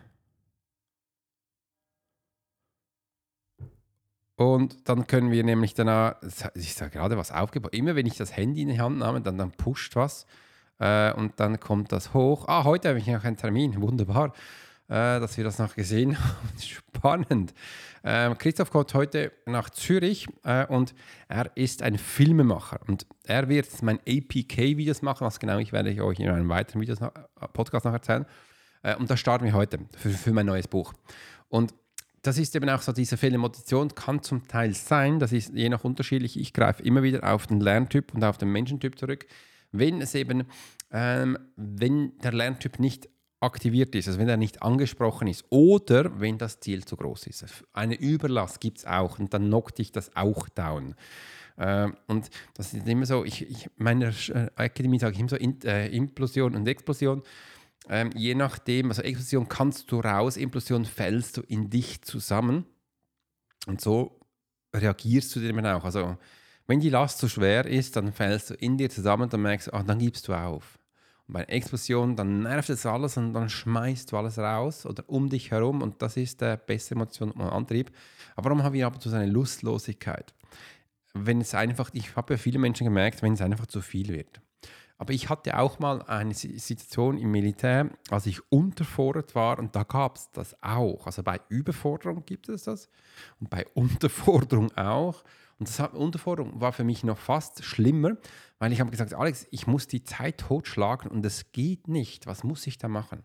Und 4.41 4.89
dann 4.89 5.07
können 5.07 5.31
wir 5.31 5.45
nämlich 5.45 5.75
danach, 5.75 6.15
ich 6.55 6.73
sage 6.73 6.93
gerade 6.93 7.19
was 7.19 7.31
aufgebaut, 7.31 7.75
immer 7.75 7.95
wenn 7.95 8.07
ich 8.07 8.17
das 8.17 8.35
Handy 8.35 8.63
in 8.63 8.69
die 8.69 8.81
Hand 8.81 8.99
nehme, 8.99 9.21
dann, 9.21 9.37
dann 9.37 9.51
pusht 9.51 9.97
was. 9.97 10.25
Äh, 10.79 11.13
und 11.13 11.39
dann 11.39 11.61
kommt 11.61 11.93
das 11.93 12.15
hoch. 12.15 12.49
Ah, 12.49 12.65
heute 12.65 12.89
habe 12.89 12.99
ich 12.99 13.07
noch 13.07 13.23
einen 13.23 13.37
Termin. 13.37 13.79
Wunderbar, 13.83 14.33
äh, 14.89 15.21
dass 15.21 15.37
wir 15.37 15.45
das 15.45 15.59
noch 15.59 15.75
gesehen 15.75 16.17
haben. 16.25 16.59
Spannend. 16.59 17.53
Ähm, 18.03 18.39
Christoph 18.39 18.71
kommt 18.71 18.95
heute 18.95 19.31
nach 19.45 19.69
Zürich 19.69 20.27
äh, 20.45 20.65
und 20.69 20.95
er 21.29 21.55
ist 21.55 21.83
ein 21.83 21.99
Filmemacher. 21.99 22.81
Und 22.89 23.05
er 23.25 23.47
wird 23.51 23.67
mein 23.83 23.99
APK-Videos 24.09 25.03
machen. 25.03 25.27
Was 25.27 25.39
genau, 25.39 25.59
ich 25.59 25.75
werde 25.75 26.03
euch 26.03 26.19
in 26.19 26.31
einem 26.31 26.49
weiteren 26.49 26.81
Videos 26.81 27.03
äh, 27.03 27.11
Podcast 27.53 27.85
noch 27.85 27.93
erzählen. 27.93 28.25
Äh, 28.83 28.97
und 28.97 29.11
das 29.11 29.21
starten 29.21 29.45
wir 29.45 29.53
heute 29.53 29.81
für, 29.99 30.09
für 30.09 30.33
mein 30.33 30.47
neues 30.47 30.67
Buch. 30.67 30.95
Und 31.51 31.75
das 32.23 32.39
ist 32.39 32.55
eben 32.55 32.69
auch 32.69 32.83
so, 32.83 32.93
diese 32.93 33.17
Fehlmotivation 33.17 33.95
kann 33.95 34.23
zum 34.23 34.47
Teil 34.47 34.75
sein, 34.75 35.19
das 35.19 35.33
ist 35.33 35.55
je 35.55 35.69
nach 35.69 35.85
unterschiedlich. 35.85 36.39
Ich 36.39 36.53
greife 36.53 36.83
immer 36.83 37.03
wieder 37.03 37.33
auf 37.33 37.47
den 37.47 37.61
Lerntyp 37.61 38.15
und 38.15 38.23
auf 38.25 38.39
den 38.39 38.51
Menschentyp 38.51 38.99
zurück 38.99 39.27
wenn 39.73 40.01
es 40.01 40.15
eben, 40.15 40.45
ähm, 40.91 41.39
wenn 41.57 42.19
der 42.19 42.33
Lerntyp 42.33 42.79
nicht 42.79 43.09
aktiviert 43.41 43.95
ist, 43.95 44.07
also 44.07 44.19
wenn 44.19 44.29
er 44.29 44.37
nicht 44.37 44.63
angesprochen 44.63 45.29
ist 45.29 45.45
oder 45.49 46.21
wenn 46.21 46.37
das 46.37 46.61
Ziel 46.61 46.85
zu 46.85 46.97
groß 46.97 47.27
ist. 47.27 47.47
Eine 47.73 47.99
Überlast 47.99 48.61
gibt 48.61 48.79
es 48.79 48.85
auch 48.85 49.19
und 49.19 49.33
dann 49.33 49.47
knockt 49.47 49.79
dich 49.79 49.93
das 49.93 50.15
auch 50.15 50.49
down. 50.51 50.95
Ähm, 51.57 51.95
und 52.07 52.29
das 52.55 52.75
ist 52.75 52.87
immer 52.87 53.07
so, 53.07 53.25
ich, 53.25 53.49
ich 53.49 53.71
meiner 53.77 54.09
äh, 54.09 54.51
Akademie 54.57 54.99
sage 54.99 55.15
ich 55.15 55.21
immer 55.21 55.31
so 55.31 55.37
äh, 55.37 55.95
Implosion 55.95 56.55
und 56.55 56.69
Explosion. 56.69 57.23
Ähm, 57.91 58.11
je 58.15 58.37
nachdem, 58.37 58.89
also 58.89 59.03
Explosion 59.03 59.49
kannst 59.49 59.91
du 59.91 59.99
raus, 59.99 60.37
Implosion 60.37 60.85
fällst 60.85 61.37
du 61.37 61.41
in 61.43 61.71
dich 61.71 62.03
zusammen. 62.03 62.65
Und 63.67 63.81
so 63.81 64.21
reagierst 64.73 65.35
du 65.35 65.41
dem 65.41 65.59
auch. 65.67 65.85
Also, 65.85 66.17
wenn 66.69 66.79
die 66.79 66.89
Last 66.89 67.19
zu 67.19 67.29
schwer 67.29 67.67
ist, 67.67 67.97
dann 67.97 68.13
fällst 68.13 68.51
du 68.51 68.55
in 68.55 68.79
dir 68.79 68.91
zusammen 68.91 69.29
dann 69.29 69.43
merkst 69.43 69.67
du, 69.67 69.73
ach, 69.73 69.83
dann 69.83 69.99
gibst 69.99 70.29
du 70.29 70.35
auf. 70.35 70.79
Und 71.27 71.35
bei 71.35 71.43
Explosion, 71.43 72.15
dann 72.15 72.45
nervt 72.45 72.71
es 72.71 72.87
alles 72.87 73.17
und 73.17 73.33
dann 73.33 73.49
schmeißt 73.49 74.13
du 74.13 74.17
alles 74.17 74.39
raus 74.39 74.87
oder 74.87 75.03
um 75.09 75.29
dich 75.29 75.51
herum 75.51 75.83
und 75.83 76.01
das 76.01 76.17
ist 76.17 76.41
der 76.41 76.59
beste 76.59 76.95
Emotion 76.95 77.33
und 77.33 77.41
Antrieb. 77.41 77.91
Aber 78.37 78.51
warum 78.51 78.63
haben 78.63 78.75
wir 78.75 78.87
ab 78.87 78.95
und 78.95 79.01
zu 79.01 79.11
so 79.11 79.17
eine 79.17 79.27
Lustlosigkeit? 79.27 80.33
Wenn 81.13 81.41
es 81.41 81.55
einfach, 81.57 81.91
ich 81.93 82.15
habe 82.15 82.35
ja 82.35 82.39
viele 82.39 82.61
Menschen 82.61 82.85
gemerkt, 82.85 83.21
wenn 83.21 83.33
es 83.33 83.41
einfach 83.41 83.67
zu 83.67 83.81
viel 83.81 84.11
wird. 84.11 84.41
Aber 85.01 85.15
ich 85.15 85.31
hatte 85.31 85.59
auch 85.59 85.79
mal 85.79 86.03
eine 86.03 86.35
Situation 86.35 87.17
im 87.17 87.31
Militär, 87.31 87.89
als 88.11 88.27
ich 88.27 88.53
unterfordert 88.53 89.35
war 89.35 89.59
und 89.59 89.75
da 89.75 89.83
gab 89.83 90.17
es 90.17 90.31
das 90.31 90.63
auch. 90.63 91.07
Also 91.07 91.23
bei 91.23 91.41
Überforderung 91.49 92.27
gibt 92.27 92.51
es 92.51 92.65
das 92.65 92.91
und 93.41 93.49
bei 93.49 93.67
Unterforderung 93.75 94.71
auch. 94.77 95.25
Und 95.59 95.71
das 95.71 95.81
Unterforderung 95.95 96.61
war 96.61 96.75
für 96.75 96.85
mich 96.85 97.03
noch 97.03 97.17
fast 97.17 97.65
schlimmer, 97.65 98.19
weil 98.59 98.73
ich 98.75 98.81
habe 98.81 98.91
gesagt, 98.91 99.15
Alex, 99.15 99.47
ich 99.51 99.67
muss 99.67 99.87
die 99.87 100.05
Zeit 100.05 100.37
totschlagen 100.37 101.11
und 101.11 101.25
es 101.25 101.51
geht 101.53 101.89
nicht. 101.89 102.27
Was 102.27 102.45
muss 102.45 102.67
ich 102.67 102.77
da 102.77 102.89
machen? 102.89 103.25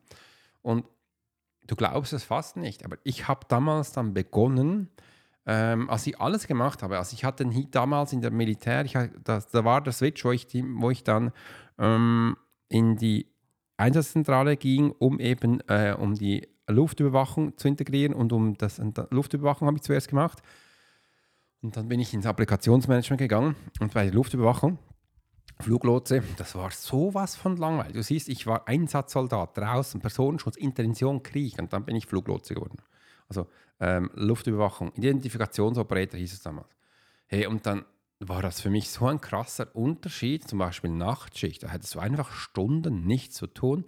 Und 0.62 0.86
du 1.68 1.76
glaubst 1.76 2.14
es 2.14 2.24
fast 2.24 2.56
nicht, 2.56 2.86
aber 2.86 3.00
ich 3.04 3.28
habe 3.28 3.48
damals 3.50 3.92
dann 3.92 4.14
begonnen, 4.14 4.92
ähm, 5.46 5.90
als 5.90 6.08
ich 6.08 6.20
alles 6.20 6.48
gemacht 6.48 6.82
habe, 6.82 6.98
also 6.98 7.14
ich 7.14 7.24
hatte 7.24 7.46
damals 7.72 8.14
in 8.14 8.22
der 8.22 8.32
Militär, 8.32 8.84
ich, 8.86 8.98
das, 9.24 9.48
da 9.50 9.64
war 9.64 9.82
der 9.82 9.94
Switch, 9.94 10.26
wo 10.26 10.32
ich, 10.32 10.48
die, 10.48 10.64
wo 10.64 10.90
ich 10.90 11.04
dann 11.04 11.32
ähm, 11.78 12.36
in 12.68 12.96
die 12.96 13.28
Einsatzzentrale 13.78 14.58
ging, 14.58 14.92
um 14.92 15.20
eben 15.20 15.60
äh, 15.68 15.96
um 15.98 16.16
die 16.16 16.48
Luftüberwachung 16.68 17.58
zu 17.58 17.68
integrieren 17.68 18.14
und 18.14 18.34
um 18.34 18.58
das 18.58 18.82
Luftüberwachung 19.12 19.68
habe 19.68 19.78
ich 19.78 19.84
zuerst 19.84 20.08
gemacht. 20.08 20.42
Und 21.62 21.78
dann 21.78 21.88
bin 21.88 22.00
ich 22.00 22.14
ins 22.14 22.26
Applikationsmanagement 22.26 23.20
gegangen 23.20 23.56
und 23.80 23.94
bei 23.94 24.06
der 24.06 24.14
Luftüberwachung, 24.14 24.80
Fluglotse, 25.60 26.22
das 26.38 26.56
war 26.56 26.70
sowas 26.72 27.36
von 27.36 27.56
langweilig. 27.58 27.94
Du 27.94 28.04
siehst, 28.04 28.30
ich 28.30 28.46
war 28.46 28.68
Einsatzsoldat 28.68 29.58
draußen, 29.58 30.02
Personenschutz, 30.02 30.58
Intention, 30.58 31.24
Krieg 31.24 31.58
und 31.60 31.72
dann 31.72 31.86
bin 31.86 31.96
ich 31.96 32.08
Fluglotse 32.08 32.56
geworden. 32.56 32.78
Also 33.30 33.48
ähm, 33.80 34.10
Luftüberwachung, 34.14 34.92
Identifikationsoperator 34.94 36.20
hieß 36.20 36.34
es 36.34 36.42
damals. 36.42 36.70
Hey, 37.28 37.48
und 37.48 37.66
dann 37.66 37.86
war 38.20 38.42
das 38.42 38.62
für 38.62 38.70
mich 38.70 38.90
so 38.90 39.08
ein 39.08 39.20
krasser 39.20 39.76
Unterschied, 39.76 40.48
zum 40.48 40.60
Beispiel 40.60 40.90
Nachtschicht. 40.90 41.64
Da 41.64 41.70
hättest 41.70 41.96
du 41.96 42.00
einfach 42.00 42.32
Stunden 42.32 43.06
nichts 43.06 43.36
zu 43.36 43.48
tun. 43.48 43.86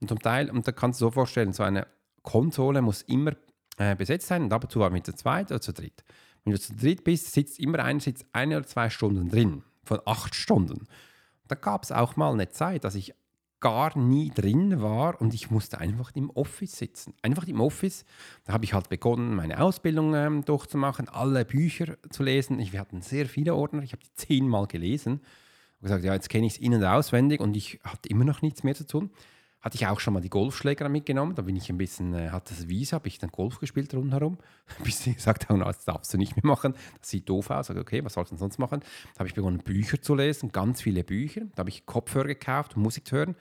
Und 0.00 0.08
zum 0.08 0.20
Teil, 0.20 0.50
und 0.50 0.66
da 0.66 0.72
kannst 0.72 1.00
du 1.00 1.06
so 1.06 1.10
vorstellen, 1.10 1.52
so 1.52 1.62
eine 1.62 1.86
Konsole 2.22 2.82
muss 2.82 3.02
immer 3.02 3.32
äh, 3.76 3.96
besetzt 3.96 4.28
sein 4.28 4.44
und 4.44 4.52
ab 4.52 4.64
und 4.64 4.70
zu 4.70 4.80
war 4.80 4.90
mit 4.90 5.06
zu 5.06 5.14
zweit 5.14 5.50
oder 5.50 5.60
zu 5.60 5.72
dritt. 5.72 6.04
Wenn 6.44 6.52
du 6.52 6.60
zu 6.60 6.74
dritt 6.74 7.04
bist, 7.04 7.32
sitzt 7.32 7.58
immer 7.58 7.80
einer 7.80 8.00
sitzt 8.00 8.26
eine 8.32 8.58
oder 8.58 8.66
zwei 8.66 8.90
Stunden 8.90 9.28
drin, 9.28 9.64
von 9.82 10.00
acht 10.04 10.34
Stunden. 10.34 10.86
Da 11.48 11.54
gab 11.54 11.82
es 11.82 11.92
auch 11.92 12.16
mal 12.16 12.32
eine 12.32 12.48
Zeit, 12.48 12.84
dass 12.84 12.94
ich 12.94 13.14
gar 13.64 13.96
nie 13.96 14.28
drin 14.28 14.82
war 14.82 15.18
und 15.22 15.32
ich 15.32 15.50
musste 15.50 15.78
einfach 15.78 16.10
im 16.14 16.28
Office 16.28 16.76
sitzen. 16.76 17.14
Einfach 17.22 17.48
im 17.48 17.62
Office. 17.62 18.04
Da 18.44 18.52
habe 18.52 18.66
ich 18.66 18.74
halt 18.74 18.90
begonnen, 18.90 19.34
meine 19.34 19.58
Ausbildung 19.58 20.14
ähm, 20.14 20.44
durchzumachen, 20.44 21.08
alle 21.08 21.46
Bücher 21.46 21.96
zu 22.10 22.22
lesen. 22.24 22.58
Ich, 22.58 22.74
wir 22.74 22.80
hatten 22.80 23.00
sehr 23.00 23.24
viele 23.24 23.54
Ordner, 23.54 23.82
ich 23.82 23.92
habe 23.92 24.02
die 24.04 24.12
zehnmal 24.16 24.66
gelesen. 24.66 25.14
Und 25.14 25.80
gesagt, 25.80 26.04
ja, 26.04 26.12
jetzt 26.12 26.28
kenne 26.28 26.46
ich 26.46 26.52
es 26.52 26.58
in- 26.58 26.74
und 26.74 26.84
auswendig 26.84 27.40
und 27.40 27.56
ich 27.56 27.80
hatte 27.82 28.10
immer 28.10 28.26
noch 28.26 28.42
nichts 28.42 28.64
mehr 28.64 28.74
zu 28.74 28.86
tun. 28.86 29.10
Hatte 29.64 29.76
ich 29.76 29.86
auch 29.86 29.98
schon 29.98 30.12
mal 30.12 30.20
die 30.20 30.28
Golfschläger 30.28 30.90
mitgenommen. 30.90 31.34
Da 31.34 31.40
bin 31.40 31.56
ich 31.56 31.70
ein 31.70 31.78
bisschen, 31.78 32.12
äh, 32.12 32.28
hatte 32.28 32.54
das 32.54 32.68
Visa, 32.68 32.96
habe 32.96 33.08
ich 33.08 33.18
dann 33.18 33.30
Golf 33.30 33.60
gespielt 33.60 33.94
rundherum. 33.94 34.36
Bis 34.84 35.04
sie 35.04 35.14
gesagt 35.14 35.48
haben, 35.48 35.60
das 35.60 35.86
darfst 35.86 36.12
du 36.12 36.18
nicht 36.18 36.36
mehr 36.36 36.44
machen. 36.44 36.74
Das 37.00 37.08
sieht 37.08 37.26
doof 37.30 37.48
aus. 37.48 37.68
Sag, 37.68 37.78
okay, 37.78 38.04
was 38.04 38.12
soll 38.12 38.24
ich 38.24 38.28
denn 38.28 38.36
sonst 38.36 38.58
machen? 38.58 38.80
Da 39.14 39.20
habe 39.20 39.28
ich 39.28 39.34
begonnen, 39.34 39.58
Bücher 39.58 40.02
zu 40.02 40.14
lesen, 40.14 40.52
ganz 40.52 40.82
viele 40.82 41.02
Bücher. 41.02 41.46
Da 41.54 41.60
habe 41.60 41.70
ich 41.70 41.86
Kopfhörer 41.86 42.26
gekauft, 42.26 42.76
Musik 42.76 43.08
zu 43.08 43.16
hören. 43.16 43.36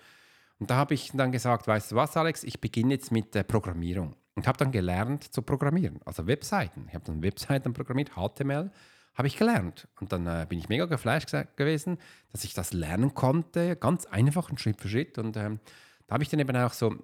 Und 0.59 0.69
da 0.69 0.77
habe 0.77 0.93
ich 0.93 1.11
dann 1.13 1.33
gesagt, 1.33 1.67
weißt 1.67 1.91
du 1.91 1.97
was, 1.97 2.15
Alex, 2.15 2.45
ich 2.45 2.61
beginne 2.61 2.93
jetzt 2.93 3.11
mit 3.11 3.35
der 3.35 3.43
Programmierung. 3.43 4.15
Und 4.35 4.47
habe 4.47 4.57
dann 4.57 4.71
gelernt 4.71 5.25
zu 5.25 5.41
programmieren, 5.41 5.99
also 6.05 6.25
Webseiten. 6.25 6.85
Ich 6.87 6.95
habe 6.95 7.03
dann 7.03 7.21
Webseiten 7.21 7.73
programmiert, 7.73 8.11
HTML 8.15 8.71
habe 9.15 9.27
ich 9.27 9.37
gelernt. 9.37 9.87
Und 9.99 10.11
dann 10.11 10.25
äh, 10.25 10.45
bin 10.47 10.57
ich 10.57 10.69
mega 10.69 10.85
geflasht 10.85 11.35
gewesen, 11.55 11.97
dass 12.31 12.43
ich 12.43 12.53
das 12.53 12.73
lernen 12.73 13.13
konnte, 13.13 13.75
ganz 13.75 14.05
einfach 14.05 14.49
und 14.49 14.59
Schritt 14.59 14.81
für 14.81 14.89
Schritt. 14.89 15.17
Und 15.17 15.37
ähm, 15.37 15.59
da 16.07 16.13
habe 16.13 16.23
ich 16.23 16.29
dann 16.29 16.39
eben 16.39 16.55
auch 16.55 16.73
so 16.73 16.95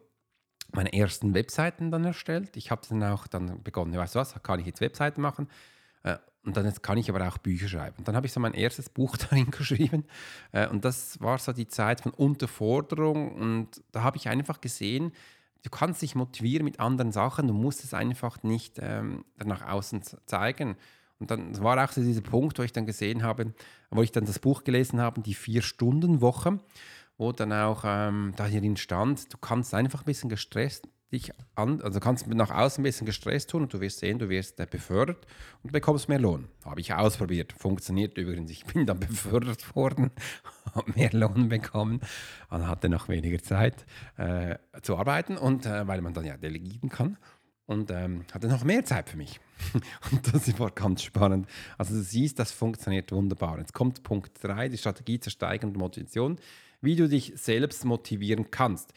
meine 0.71 0.93
ersten 0.93 1.33
Webseiten 1.33 1.91
dann 1.91 2.05
erstellt. 2.05 2.55
Ich 2.55 2.71
habe 2.71 2.81
dann 2.87 3.03
auch 3.03 3.27
dann 3.27 3.63
begonnen, 3.63 3.95
weißt 3.95 4.15
du 4.15 4.19
was, 4.19 4.41
kann 4.43 4.59
ich 4.59 4.65
jetzt 4.65 4.81
Webseiten 4.81 5.21
machen? 5.21 5.47
Äh, 6.03 6.17
und 6.45 6.55
dann 6.55 6.71
kann 6.81 6.97
ich 6.97 7.09
aber 7.09 7.27
auch 7.27 7.37
Bücher 7.37 7.67
schreiben. 7.67 7.97
Und 7.97 8.07
dann 8.07 8.15
habe 8.15 8.25
ich 8.25 8.33
so 8.33 8.39
mein 8.39 8.53
erstes 8.53 8.89
Buch 8.89 9.17
darin 9.29 9.51
geschrieben. 9.51 10.05
Äh, 10.51 10.67
und 10.67 10.85
das 10.85 11.19
war 11.21 11.37
so 11.37 11.53
die 11.53 11.67
Zeit 11.67 12.01
von 12.01 12.11
Unterforderung. 12.11 13.33
Und 13.33 13.83
da 13.91 14.03
habe 14.03 14.17
ich 14.17 14.29
einfach 14.29 14.61
gesehen, 14.61 15.11
du 15.63 15.69
kannst 15.69 16.01
dich 16.01 16.15
motivieren 16.15 16.65
mit 16.65 16.79
anderen 16.79 17.11
Sachen, 17.11 17.47
du 17.47 17.53
musst 17.53 17.83
es 17.83 17.93
einfach 17.93 18.43
nicht 18.43 18.77
ähm, 18.79 19.25
nach 19.43 19.67
außen 19.67 20.03
zeigen. 20.25 20.77
Und 21.19 21.31
dann 21.31 21.61
war 21.61 21.83
auch 21.83 21.91
so 21.91 22.01
dieser 22.01 22.21
Punkt, 22.21 22.57
wo 22.59 22.63
ich 22.63 22.71
dann 22.71 22.85
gesehen 22.85 23.23
habe, 23.23 23.53
wo 23.91 24.01
ich 24.01 24.13
dann 24.13 24.25
das 24.25 24.39
Buch 24.39 24.63
gelesen 24.63 25.01
habe, 25.01 25.21
die 25.21 25.33
Vier-Stunden-Woche 25.33 26.59
wo 27.19 27.31
dann 27.33 27.53
auch 27.53 27.83
ähm, 27.85 28.33
da 28.37 28.45
hierin 28.45 28.77
stand, 28.77 29.31
du 29.31 29.37
kannst 29.37 29.75
einfach 29.75 30.01
ein 30.01 30.05
bisschen 30.05 30.29
gestresst 30.29 30.87
dich 31.11 31.31
an, 31.55 31.81
also 31.81 31.99
kannst 31.99 32.27
nach 32.27 32.51
außen 32.51 32.81
ein 32.81 32.83
bisschen 32.83 33.05
gestresst 33.05 33.49
tun 33.49 33.63
und 33.63 33.73
du 33.73 33.81
wirst 33.81 33.99
sehen, 33.99 34.19
du 34.19 34.29
wirst 34.29 34.59
äh, 34.59 34.67
befördert 34.69 35.25
und 35.63 35.71
bekommst 35.71 36.07
mehr 36.07 36.19
Lohn. 36.19 36.47
Habe 36.63 36.81
ich 36.81 36.93
ausprobiert, 36.93 37.51
funktioniert 37.51 38.17
übrigens. 38.17 38.51
Ich 38.51 38.65
bin 38.65 38.85
dann 38.85 38.99
befördert 38.99 39.75
worden, 39.75 40.11
habe 40.75 40.91
mehr 40.95 41.11
Lohn 41.11 41.49
bekommen 41.49 41.99
und 42.49 42.67
hatte 42.67 42.89
noch 42.89 43.09
weniger 43.09 43.41
Zeit 43.41 43.85
äh, 44.17 44.57
zu 44.81 44.97
arbeiten 44.97 45.37
und 45.37 45.65
äh, 45.65 45.87
weil 45.87 46.01
man 46.01 46.13
dann 46.13 46.25
ja 46.25 46.37
delegieren 46.37 46.89
kann 46.89 47.17
und 47.65 47.91
ähm, 47.91 48.25
hatte 48.31 48.47
noch 48.47 48.63
mehr 48.63 48.85
Zeit 48.85 49.09
für 49.09 49.17
mich. 49.17 49.39
und 50.11 50.33
das 50.33 50.59
war 50.59 50.71
ganz 50.71 51.03
spannend. 51.03 51.47
Also 51.77 51.95
du 51.95 52.01
siehst, 52.01 52.39
das 52.39 52.51
funktioniert 52.51 53.11
wunderbar. 53.11 53.57
Jetzt 53.57 53.73
kommt 53.73 54.03
Punkt 54.03 54.43
3, 54.43 54.69
die 54.69 54.77
Strategie 54.77 55.19
zur 55.19 55.31
steigenden 55.31 55.79
Motivation 55.79 56.39
wie 56.81 56.95
du 56.95 57.07
dich 57.07 57.33
selbst 57.35 57.85
motivieren 57.85 58.51
kannst. 58.51 58.93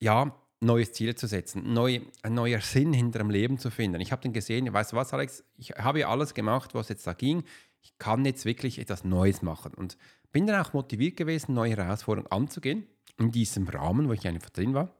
Ja, 0.00 0.34
neues 0.60 0.92
Ziel 0.92 1.14
zu 1.14 1.26
setzen, 1.26 1.72
neu, 1.72 2.00
ein 2.22 2.34
neuer 2.34 2.60
Sinn 2.60 2.92
hinter 2.92 3.18
dem 3.20 3.30
Leben 3.30 3.58
zu 3.58 3.70
finden. 3.70 4.00
Ich 4.00 4.12
habe 4.12 4.22
dann 4.22 4.32
gesehen, 4.32 4.72
weißt 4.72 4.92
du 4.92 4.96
was, 4.96 5.12
Alex, 5.12 5.42
ich 5.56 5.70
habe 5.70 6.00
ja 6.00 6.08
alles 6.08 6.34
gemacht, 6.34 6.74
was 6.74 6.88
jetzt 6.88 7.06
da 7.06 7.14
ging. 7.14 7.44
Ich 7.80 7.96
kann 7.98 8.24
jetzt 8.26 8.44
wirklich 8.44 8.78
etwas 8.78 9.04
Neues 9.04 9.40
machen 9.40 9.72
und 9.74 9.96
bin 10.32 10.46
dann 10.46 10.62
auch 10.62 10.74
motiviert 10.74 11.16
gewesen, 11.16 11.54
neue 11.54 11.76
Herausforderungen 11.76 12.30
anzugehen, 12.30 12.86
in 13.18 13.30
diesem 13.30 13.68
Rahmen, 13.68 14.08
wo 14.08 14.12
ich 14.12 14.26
einfach 14.26 14.50
drin 14.50 14.74
war, 14.74 14.94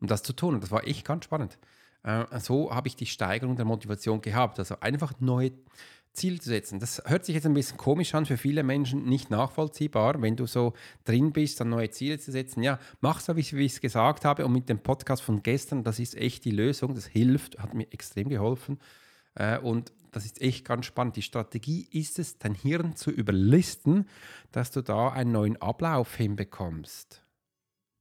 um 0.00 0.08
das 0.08 0.22
zu 0.22 0.32
tun. 0.32 0.54
Und 0.54 0.62
das 0.62 0.72
war 0.72 0.86
echt 0.86 1.04
ganz 1.04 1.24
spannend. 1.24 1.58
Äh, 2.02 2.24
so 2.40 2.74
habe 2.74 2.88
ich 2.88 2.96
die 2.96 3.06
Steigerung 3.06 3.56
der 3.56 3.64
Motivation 3.64 4.20
gehabt. 4.20 4.58
Also 4.58 4.80
einfach 4.80 5.14
neue 5.20 5.52
Ziel 6.12 6.40
zu 6.40 6.48
setzen. 6.48 6.80
Das 6.80 7.02
hört 7.06 7.24
sich 7.24 7.34
jetzt 7.34 7.46
ein 7.46 7.54
bisschen 7.54 7.76
komisch 7.76 8.14
an, 8.14 8.26
für 8.26 8.36
viele 8.36 8.62
Menschen 8.62 9.04
nicht 9.04 9.30
nachvollziehbar, 9.30 10.20
wenn 10.20 10.36
du 10.36 10.46
so 10.46 10.72
drin 11.04 11.32
bist, 11.32 11.60
dann 11.60 11.68
neue 11.70 11.90
Ziele 11.90 12.18
zu 12.18 12.32
setzen. 12.32 12.62
Ja, 12.62 12.78
mach 13.00 13.20
so, 13.20 13.36
wie 13.36 13.40
ich 13.40 13.72
es 13.72 13.80
gesagt 13.80 14.24
habe 14.24 14.44
und 14.44 14.52
mit 14.52 14.68
dem 14.68 14.80
Podcast 14.80 15.22
von 15.22 15.42
gestern, 15.42 15.84
das 15.84 15.98
ist 15.98 16.16
echt 16.16 16.44
die 16.44 16.50
Lösung, 16.50 16.94
das 16.94 17.06
hilft, 17.06 17.58
hat 17.58 17.74
mir 17.74 17.90
extrem 17.92 18.28
geholfen 18.28 18.78
äh, 19.34 19.58
und 19.58 19.92
das 20.10 20.24
ist 20.24 20.40
echt 20.42 20.64
ganz 20.64 20.86
spannend. 20.86 21.16
Die 21.16 21.22
Strategie 21.22 21.86
ist 21.92 22.18
es, 22.18 22.38
dein 22.38 22.54
Hirn 22.54 22.96
zu 22.96 23.10
überlisten, 23.10 24.08
dass 24.50 24.70
du 24.72 24.82
da 24.82 25.10
einen 25.10 25.32
neuen 25.32 25.56
Ablauf 25.62 26.16
hinbekommst. 26.16 27.24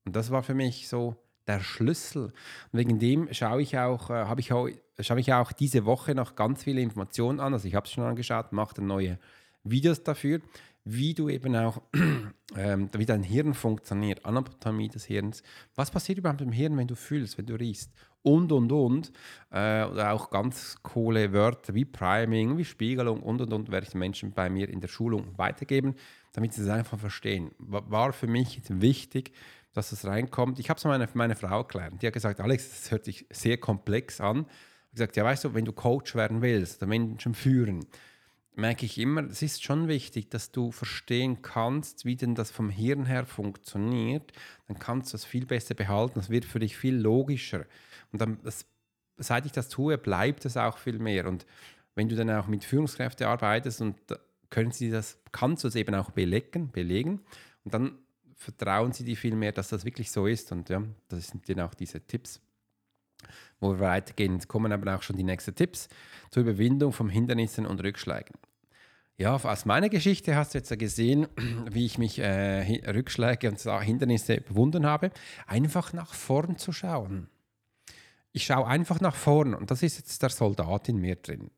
Und 0.05 0.15
das 0.15 0.31
war 0.31 0.41
für 0.41 0.55
mich 0.55 0.87
so 0.87 1.15
der 1.49 1.59
Schlüssel. 1.59 2.25
Und 2.71 2.79
wegen 2.79 2.99
dem 2.99 3.33
schaue 3.33 3.61
ich 3.61 3.77
auch, 3.77 4.09
äh, 4.09 4.25
habe 4.25 4.41
ich 4.41 4.53
auch 4.53 4.69
schaue 4.99 5.19
ich 5.19 5.33
auch 5.33 5.51
diese 5.51 5.85
Woche 5.85 6.15
noch 6.15 6.35
ganz 6.35 6.63
viele 6.63 6.81
Informationen 6.81 7.39
an. 7.39 7.53
Also 7.53 7.67
ich 7.67 7.75
habe 7.75 7.85
es 7.85 7.91
schon 7.91 8.03
angeschaut, 8.03 8.51
mache 8.51 8.75
dann 8.75 8.87
neue 8.87 9.17
Videos 9.63 10.03
dafür, 10.03 10.41
wie 10.85 11.13
du 11.13 11.29
eben 11.29 11.55
auch, 11.55 11.81
ähm, 12.57 12.89
wie 12.93 13.05
dein 13.05 13.23
Hirn 13.23 13.53
funktioniert, 13.53 14.25
Anatomie 14.25 14.89
des 14.89 15.05
Hirns. 15.05 15.43
Was 15.75 15.91
passiert 15.91 16.17
überhaupt 16.17 16.41
im 16.41 16.51
Hirn, 16.51 16.77
wenn 16.77 16.87
du 16.87 16.95
fühlst, 16.95 17.37
wenn 17.37 17.45
du 17.45 17.55
riechst? 17.55 17.91
Und, 18.21 18.51
und, 18.51 18.71
und. 18.71 19.11
Äh, 19.51 19.85
oder 19.85 20.11
auch 20.11 20.29
ganz 20.29 20.77
coole 20.83 21.31
Wörter 21.31 21.73
wie 21.73 21.85
Priming, 21.85 22.57
wie 22.57 22.65
Spiegelung 22.65 23.21
und, 23.21 23.41
und, 23.41 23.53
und, 23.53 23.71
werde 23.71 23.85
ich 23.85 23.91
den 23.91 23.99
Menschen 23.99 24.31
bei 24.31 24.49
mir 24.49 24.69
in 24.69 24.81
der 24.81 24.87
Schulung 24.87 25.37
weitergeben, 25.37 25.95
damit 26.33 26.53
sie 26.53 26.63
es 26.63 26.69
einfach 26.69 26.99
verstehen. 26.99 27.51
War 27.59 28.11
für 28.11 28.27
mich 28.27 28.61
wichtig, 28.67 29.31
dass 29.73 29.91
es 29.91 30.05
reinkommt. 30.05 30.59
Ich 30.59 30.69
habe 30.69 30.77
es 30.77 30.83
meine, 30.83 31.07
meine 31.13 31.35
Frau 31.35 31.59
erklärt. 31.59 32.01
Die 32.01 32.07
hat 32.07 32.13
gesagt, 32.13 32.39
Alex, 32.39 32.69
das 32.69 32.91
hört 32.91 33.05
sich 33.05 33.25
sehr 33.29 33.57
komplex 33.57 34.19
an 34.19 34.45
gesagt, 34.91 35.15
ja, 35.17 35.23
weißt 35.23 35.45
du, 35.45 35.53
wenn 35.53 35.65
du 35.65 35.73
Coach 35.73 36.15
werden 36.15 36.41
willst 36.41 36.81
oder 36.81 36.87
Menschen 36.87 37.33
führen, 37.33 37.85
merke 38.55 38.85
ich 38.85 38.97
immer, 38.97 39.23
es 39.23 39.41
ist 39.41 39.63
schon 39.63 39.87
wichtig, 39.87 40.29
dass 40.29 40.51
du 40.51 40.71
verstehen 40.71 41.41
kannst, 41.41 42.05
wie 42.05 42.15
denn 42.15 42.35
das 42.35 42.51
vom 42.51 42.69
Hirn 42.69 43.05
her 43.05 43.25
funktioniert. 43.25 44.33
Dann 44.67 44.79
kannst 44.79 45.13
du 45.13 45.17
es 45.17 45.25
viel 45.25 45.45
besser 45.45 45.75
behalten. 45.75 46.15
Das 46.15 46.29
wird 46.29 46.45
für 46.45 46.59
dich 46.59 46.75
viel 46.75 46.95
logischer. 46.95 47.65
Und 48.11 48.19
dann, 48.21 48.39
das, 48.43 48.65
seit 49.17 49.45
ich 49.45 49.53
das 49.53 49.69
tue, 49.69 49.97
bleibt 49.97 50.43
es 50.45 50.57
auch 50.57 50.77
viel 50.77 50.99
mehr. 50.99 51.27
Und 51.27 51.45
wenn 51.95 52.09
du 52.09 52.15
dann 52.15 52.29
auch 52.29 52.47
mit 52.47 52.65
Führungskräften 52.65 53.27
arbeitest 53.27 53.81
und 53.81 53.95
können 54.49 54.71
sie 54.71 54.89
das, 54.89 55.19
kannst 55.31 55.63
du 55.63 55.69
es 55.69 55.75
eben 55.75 55.95
auch 55.95 56.11
belegen, 56.11 56.71
belegen. 56.71 57.21
Und 57.63 57.73
dann 57.73 57.97
vertrauen 58.39 58.91
sie 58.91 59.03
dir 59.03 59.15
viel 59.15 59.35
mehr, 59.35 59.51
dass 59.51 59.69
das 59.69 59.85
wirklich 59.85 60.11
so 60.11 60.25
ist. 60.25 60.51
Und 60.51 60.69
ja, 60.69 60.81
das 61.07 61.27
sind 61.27 61.47
dann 61.47 61.59
auch 61.61 61.75
diese 61.75 62.01
Tipps 62.01 62.41
wo 63.59 63.73
wir 63.73 63.79
weitergehen. 63.79 64.33
Jetzt 64.33 64.47
kommen 64.47 64.71
aber 64.71 64.95
auch 64.95 65.03
schon 65.03 65.17
die 65.17 65.23
nächsten 65.23 65.55
Tipps 65.55 65.89
zur 66.31 66.43
Überwindung 66.43 66.91
von 66.91 67.09
Hindernissen 67.09 67.65
und 67.65 67.83
Rückschlägen. 67.83 68.35
Ja, 69.17 69.35
aus 69.35 69.65
meiner 69.65 69.89
Geschichte 69.89 70.35
hast 70.35 70.53
du 70.53 70.59
jetzt 70.59 70.77
gesehen, 70.79 71.27
wie 71.69 71.85
ich 71.85 71.97
mich 71.97 72.19
äh, 72.19 72.89
Rückschläge 72.89 73.49
und 73.49 73.59
Hindernisse 73.59 74.35
überwunden 74.35 74.85
habe. 74.85 75.11
Einfach 75.45 75.93
nach 75.93 76.13
vorn 76.13 76.57
zu 76.57 76.71
schauen. 76.71 77.29
Ich 78.31 78.45
schaue 78.45 78.67
einfach 78.67 79.01
nach 79.01 79.15
vorn 79.15 79.53
und 79.53 79.71
das 79.71 79.83
ist 79.83 79.97
jetzt 79.97 80.21
der 80.21 80.29
Soldat 80.29 80.87
in 80.87 80.97
mir 80.97 81.15
drin. 81.15 81.49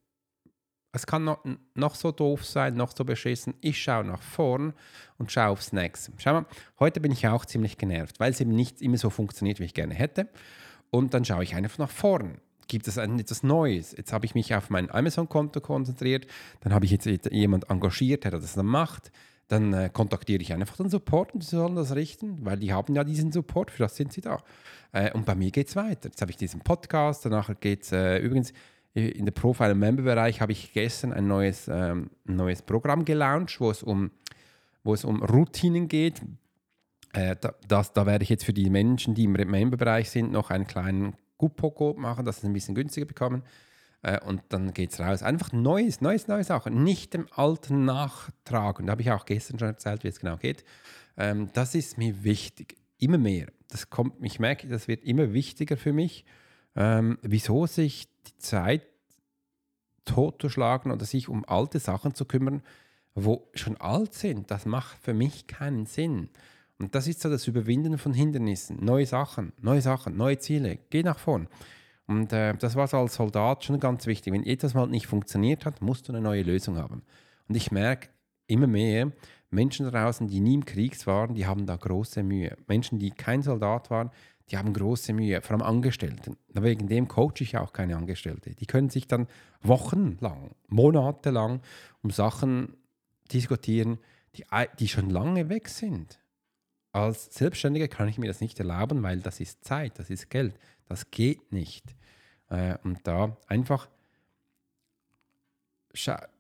Es 0.93 1.05
kann 1.05 1.24
noch, 1.24 1.39
noch 1.74 1.95
so 1.95 2.12
doof 2.12 2.45
sein, 2.45 2.75
noch 2.75 2.95
so 2.95 3.05
beschissen. 3.05 3.53
Ich 3.62 3.81
schaue 3.81 4.03
nach 4.03 4.21
vorn 4.21 4.74
und 5.17 5.31
schaue 5.31 5.50
aufs 5.50 5.71
Nächste. 5.71 6.12
Schau 6.17 6.33
mal, 6.33 6.45
heute 6.79 7.00
bin 7.00 7.13
ich 7.13 7.27
auch 7.27 7.45
ziemlich 7.45 7.77
genervt, 7.77 8.19
weil 8.19 8.31
es 8.31 8.41
eben 8.41 8.51
nicht 8.51 8.81
immer 8.81 8.98
so 8.98 9.10
funktioniert, 9.10 9.60
wie 9.60 9.65
ich 9.65 9.74
gerne 9.74 9.93
hätte. 9.93 10.27
Und 10.89 11.13
dann 11.13 11.24
schaue 11.24 11.43
ich 11.43 11.55
einfach 11.55 11.77
nach 11.77 11.89
vorn. 11.89 12.39
Gibt 12.67 12.88
es 12.88 12.98
etwas 12.98 13.43
Neues? 13.43 13.93
Jetzt 13.95 14.12
habe 14.12 14.25
ich 14.25 14.36
mich 14.36 14.53
auf 14.53 14.69
mein 14.69 14.91
Amazon-Konto 14.91 15.62
konzentriert. 15.62 16.27
Dann 16.60 16.74
habe 16.74 16.86
ich 16.86 16.91
jetzt 16.91 17.05
jemand 17.05 17.69
engagiert, 17.69 18.25
der 18.25 18.31
das 18.31 18.53
dann 18.53 18.65
macht. 18.65 19.12
Dann 19.48 19.74
äh, 19.74 19.89
kontaktiere 19.91 20.41
ich 20.41 20.53
einfach 20.53 20.77
den 20.77 20.89
Support 20.89 21.33
und 21.33 21.43
sie 21.43 21.57
sollen 21.57 21.75
das 21.75 21.93
richten, 21.93 22.45
weil 22.45 22.57
die 22.57 22.71
haben 22.71 22.95
ja 22.95 23.03
diesen 23.03 23.33
Support, 23.33 23.71
für 23.71 23.83
das 23.83 23.98
sind 23.98 24.13
sie 24.13 24.21
da. 24.21 24.41
Äh, 24.93 25.12
und 25.12 25.25
bei 25.25 25.36
mir 25.36 25.51
geht 25.51 25.67
es 25.67 25.75
weiter. 25.75 26.07
Jetzt 26.07 26.21
habe 26.21 26.31
ich 26.31 26.38
diesen 26.38 26.62
Podcast, 26.62 27.25
danach 27.25 27.50
geht 27.60 27.83
es 27.83 27.91
äh, 27.91 28.19
übrigens 28.19 28.53
in 28.93 29.25
der 29.25 29.31
Profile- 29.31 29.71
und 29.71 29.79
Member-Bereich 29.79 30.41
habe 30.41 30.51
ich 30.51 30.74
gestern 30.74 31.13
ein 31.13 31.27
neues, 31.27 31.69
ähm, 31.69 32.10
neues 32.25 32.62
Programm 32.62 33.05
gelauncht, 33.05 33.60
wo 33.62 33.71
es 33.71 33.83
um, 33.83 34.12
wo 34.83 34.93
es 34.93 35.05
um 35.05 35.24
Routinen 35.24 35.88
geht. 35.88 36.21
Äh, 37.13 37.36
da, 37.39 37.53
das, 37.67 37.93
da 37.93 38.05
werde 38.05 38.24
ich 38.24 38.29
jetzt 38.29 38.45
für 38.45 38.53
die 38.53 38.69
Menschen, 38.69 39.15
die 39.15 39.24
im 39.24 39.33
Member-Bereich 39.33 40.10
sind, 40.10 40.31
noch 40.31 40.50
einen 40.50 40.67
kleinen 40.67 41.15
Gupoko 41.38 41.95
machen, 41.98 42.25
dass 42.25 42.38
sie 42.38 42.41
es 42.41 42.50
ein 42.50 42.53
bisschen 42.53 42.75
günstiger 42.75 43.05
bekommen. 43.05 43.43
Äh, 44.01 44.19
und 44.25 44.41
dann 44.50 44.74
geht 44.74 44.91
es 44.91 45.00
raus. 45.00 45.24
Einfach 45.24 45.51
Neues, 45.53 46.01
Neues, 46.01 46.27
neue 46.27 46.43
Sachen. 46.43 46.83
Nicht 46.83 47.13
dem 47.13 47.27
Alten 47.31 47.86
nachtragen. 47.86 48.88
Da 48.88 48.91
habe 48.91 49.01
ich 49.01 49.12
auch 49.12 49.25
gestern 49.25 49.60
schon 49.60 49.69
erzählt, 49.69 50.03
wie 50.03 50.10
es 50.10 50.19
genau 50.19 50.38
geht. 50.38 50.65
Ähm, 51.17 51.50
das 51.53 51.75
ist 51.75 51.98
mir 51.98 52.24
wichtig. 52.24 52.77
Immer 52.98 53.17
mehr. 53.17 53.48
Das 53.69 53.89
kommt, 53.89 54.15
ich 54.21 54.39
merke, 54.39 54.67
das 54.67 54.88
wird 54.88 55.03
immer 55.03 55.33
wichtiger 55.33 55.77
für 55.77 55.93
mich. 55.93 56.25
Ähm, 56.75 57.18
wieso 57.22 57.66
sich 57.66 58.08
die 58.28 58.38
Zeit 58.38 58.84
totzuschlagen 60.06 60.92
oder 60.92 61.06
sich 61.06 61.30
um 61.30 61.46
alte 61.46 61.80
Sachen 61.80 62.16
zu 62.16 62.25
kümmern, 62.25 62.62
wo 63.13 63.50
schon 63.54 63.78
alt 63.78 64.13
sind, 64.13 64.51
das 64.51 64.66
macht 64.66 64.98
für 65.01 65.13
mich 65.13 65.48
keinen 65.48 65.86
Sinn. 65.86 66.30
Und 66.80 66.96
das 66.96 67.08
ist 67.08 67.22
so 67.22 67.30
das 67.30 67.48
Überwinden 67.48 67.98
von 67.98 68.13
Hindernissen, 68.13 68.84
neue 68.84 69.06
Sachen, 69.06 69.54
neue 69.62 69.82
Sachen, 69.82 70.18
neue 70.18 70.40
Ziele. 70.40 70.80
Geh 70.90 71.04
nach 71.04 71.20
vorn. 71.20 71.48
Und 72.08 72.34
äh, 72.34 72.56
das 72.56 72.75
war 72.75 72.88
so 72.88 72.98
als 72.98 73.16
Soldat 73.16 73.63
schon 73.63 73.80
ganz 73.80 74.08
wichtig. 74.08 74.34
Wenn 74.34 74.46
etwas 74.46 74.74
mal 74.74 74.88
nicht 74.88 75.08
funktioniert 75.08 75.66
hat, 75.66 75.82
musst 75.82 76.08
du 76.08 76.13
eine 76.13 76.22
neue 76.22 76.42
Lösung 76.44 76.78
haben. 76.78 77.04
Und 77.48 77.56
ich 77.56 77.72
merke 77.72 78.10
immer 78.48 78.68
mehr, 78.68 79.12
Menschen 79.51 79.90
draußen, 79.90 80.28
die 80.28 80.40
nie 80.40 80.56
im 80.56 80.66
Krieg 80.66 81.06
waren, 81.06 81.36
die 81.36 81.46
haben 81.46 81.66
da 81.66 81.75
große 81.75 82.24
Mühe. 82.24 82.58
Menschen, 82.68 83.00
die 83.00 83.12
kein 83.12 83.44
Soldat 83.44 83.92
waren, 83.92 84.10
die 84.51 84.58
haben 84.58 84.74
große 84.74 85.13
Mühe, 85.13 85.41
vor 85.41 85.51
allem 85.51 85.62
Angestellten. 85.62 86.38
Wegen 86.50 86.88
dem 86.88 87.08
coache 87.08 87.41
ich 87.41 87.58
auch 87.58 87.72
keine 87.72 87.96
Angestellte. 87.96 88.53
Die 88.53 88.65
können 88.65 88.89
sich 88.89 89.08
dann 89.08 89.27
wochenlang, 89.62 90.51
monatelang 90.67 91.62
um 92.03 92.12
Sachen 92.12 92.75
diskutieren, 93.31 94.00
die, 94.36 94.43
die 94.79 94.89
schon 94.89 95.10
lange 95.10 95.48
weg 95.50 95.70
sind. 95.70 96.20
Als 96.92 97.33
Selbstständiger 97.33 97.87
kann 97.87 98.09
ich 98.09 98.18
mir 98.18 98.27
das 98.27 98.42
nicht 98.42 98.59
erlauben, 98.59 99.01
weil 99.03 99.20
das 99.20 99.40
ist 99.40 99.64
Zeit, 99.64 99.98
das 99.98 100.09
ist 100.09 100.29
Geld. 100.29 100.59
Das 100.85 101.09
geht 101.09 101.53
nicht. 101.53 101.96
Äh, 102.50 102.77
und 102.83 103.00
da 103.07 103.37
einfach 103.48 103.87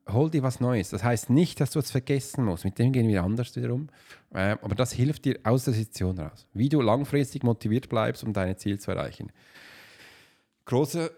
hol 0.07 0.29
dir 0.29 0.43
was 0.43 0.59
Neues. 0.59 0.89
Das 0.89 1.03
heißt 1.03 1.29
nicht, 1.29 1.59
dass 1.59 1.71
du 1.71 1.79
es 1.79 1.91
vergessen 1.91 2.45
musst. 2.45 2.65
Mit 2.65 2.79
dem 2.79 2.91
gehen 2.91 3.07
wir 3.07 3.23
anders 3.23 3.55
wiederum. 3.55 3.89
Äh, 4.33 4.57
aber 4.61 4.75
das 4.75 4.91
hilft 4.91 5.25
dir 5.25 5.39
aus 5.43 5.65
der 5.65 5.73
Situation 5.73 6.19
raus. 6.19 6.47
Wie 6.53 6.69
du 6.69 6.81
langfristig 6.81 7.43
motiviert 7.43 7.89
bleibst, 7.89 8.23
um 8.23 8.33
deine 8.33 8.55
Ziele 8.55 8.77
zu 8.79 8.91
erreichen. 8.91 9.31
Große, 10.65 11.11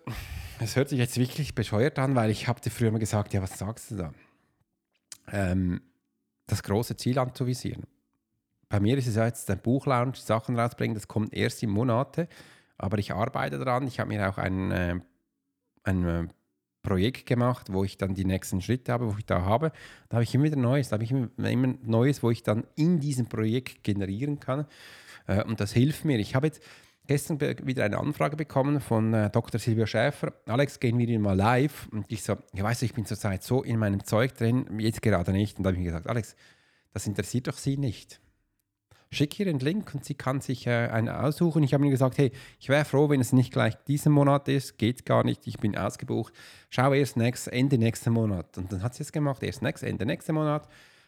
es 0.59 0.75
hört 0.75 0.89
sich 0.89 0.99
jetzt 0.99 1.17
wirklich 1.17 1.55
bescheuert 1.55 1.99
an, 1.99 2.15
weil 2.15 2.29
ich 2.29 2.47
habe 2.47 2.61
dir 2.61 2.69
früher 2.69 2.89
immer 2.89 2.99
gesagt, 2.99 3.33
ja, 3.33 3.41
was 3.41 3.57
sagst 3.57 3.91
du 3.91 3.95
da? 3.95 4.13
Ähm, 5.31 5.81
das 6.47 6.63
große 6.63 6.97
Ziel 6.97 7.19
anzuvisieren 7.19 7.85
bei 8.73 8.79
mir 8.79 8.97
ist 8.97 9.05
es 9.05 9.17
jetzt 9.17 9.51
ein 9.51 9.59
Buchlaunch, 9.59 10.19
Sachen 10.19 10.59
rausbringen, 10.59 10.95
das 10.95 11.07
kommt 11.07 11.31
erst 11.31 11.61
im 11.61 11.69
Monate, 11.69 12.27
aber 12.79 12.97
ich 12.97 13.13
arbeite 13.13 13.59
daran. 13.59 13.85
Ich 13.85 13.99
habe 13.99 14.07
mir 14.07 14.27
auch 14.27 14.39
ein, 14.39 14.71
äh, 14.71 14.95
äh, 15.83 16.27
Projekt 16.83 17.25
gemacht, 17.25 17.71
wo 17.71 17.83
ich 17.83 17.97
dann 17.97 18.13
die 18.13 18.25
nächsten 18.25 18.61
Schritte 18.61 18.91
habe, 18.91 19.11
wo 19.11 19.17
ich 19.17 19.25
da 19.25 19.41
habe. 19.41 19.71
Da 20.09 20.17
habe 20.17 20.23
ich 20.23 20.35
immer 20.35 20.43
wieder 20.43 20.57
Neues, 20.57 20.89
da 20.89 20.95
habe 20.95 21.03
ich 21.03 21.11
immer, 21.11 21.29
immer 21.37 21.73
Neues, 21.83 22.21
wo 22.21 22.29
ich 22.29 22.43
dann 22.43 22.65
in 22.75 22.99
diesem 22.99 23.27
Projekt 23.27 23.83
generieren 23.83 24.39
kann. 24.39 24.65
Äh, 25.25 25.43
und 25.43 25.59
das 25.59 25.73
hilft 25.73 26.05
mir. 26.05 26.19
Ich 26.19 26.35
habe 26.35 26.47
jetzt 26.47 26.61
gestern 27.07 27.39
wieder 27.39 27.85
eine 27.85 27.97
Anfrage 27.97 28.35
bekommen 28.35 28.81
von 28.81 29.13
äh, 29.13 29.29
Dr. 29.29 29.59
Silvia 29.59 29.87
Schäfer. 29.87 30.33
Alex, 30.45 30.79
gehen 30.79 30.99
wir 30.99 31.19
mal 31.19 31.35
live? 31.35 31.87
Und 31.91 32.11
ich 32.11 32.21
so, 32.21 32.37
ich 32.53 32.61
weiß, 32.61 32.81
ich 32.83 32.93
bin 32.93 33.05
zurzeit 33.05 33.43
so 33.43 33.63
in 33.63 33.79
meinem 33.79 34.03
Zeug 34.03 34.35
drin, 34.35 34.79
jetzt 34.79 35.01
gerade 35.01 35.31
nicht. 35.31 35.57
Und 35.57 35.63
da 35.63 35.69
habe 35.69 35.77
ich 35.77 35.83
mir 35.83 35.89
gesagt, 35.89 36.07
Alex, 36.07 36.35
das 36.93 37.07
interessiert 37.07 37.47
doch 37.47 37.57
Sie 37.57 37.77
nicht 37.77 38.19
schick 39.13 39.39
ihr 39.39 39.45
den 39.45 39.59
Link 39.59 39.93
und 39.93 40.03
sie 40.03 40.15
kann 40.15 40.41
sich 40.41 40.67
äh, 40.67 40.87
einen 40.87 41.09
aussuchen. 41.09 41.63
Ich 41.63 41.73
habe 41.73 41.85
ihr 41.85 41.91
gesagt, 41.91 42.17
hey, 42.17 42.31
ich 42.59 42.69
wäre 42.69 42.85
froh, 42.85 43.09
wenn 43.09 43.21
es 43.21 43.33
nicht 43.33 43.53
gleich 43.53 43.75
diesen 43.85 44.11
Monat 44.11 44.47
ist, 44.47 44.77
geht 44.77 45.05
gar 45.05 45.23
nicht, 45.23 45.47
ich 45.47 45.57
bin 45.57 45.77
ausgebucht. 45.77 46.33
Schau 46.69 46.93
erst 46.93 47.17
nächst, 47.17 47.47
Ende 47.47 47.77
nächsten 47.77 48.11
Monat. 48.11 48.57
Und 48.57 48.71
dann 48.71 48.83
hat 48.83 48.95
sie 48.95 49.03
es 49.03 49.11
gemacht, 49.11 49.43
erst 49.43 49.61
nächst, 49.61 49.83
Ende 49.83 50.05
nächsten 50.05 50.33
Monat. 50.33 50.67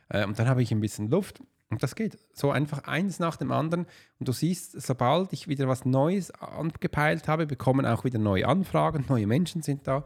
Äh, 0.09 0.25
und 0.25 0.39
dann 0.39 0.47
habe 0.47 0.61
ich 0.61 0.71
ein 0.71 0.79
bisschen 0.79 1.09
Luft. 1.09 1.41
Und 1.69 1.81
das 1.81 1.95
geht. 1.95 2.17
So 2.33 2.51
einfach 2.51 2.83
eins 2.83 3.19
nach 3.19 3.37
dem 3.37 3.51
anderen. 3.51 3.85
Und 4.19 4.27
du 4.27 4.31
siehst, 4.31 4.79
sobald 4.79 5.33
ich 5.33 5.47
wieder 5.47 5.67
was 5.67 5.83
Neues 5.83 6.31
angepeilt 6.31 7.27
habe, 7.27 7.47
bekommen 7.47 7.85
auch 7.85 8.03
wieder 8.03 8.19
neue 8.19 8.47
Anfragen, 8.47 9.05
neue 9.09 9.27
Menschen 9.27 9.61
sind 9.61 9.87
da. 9.87 10.05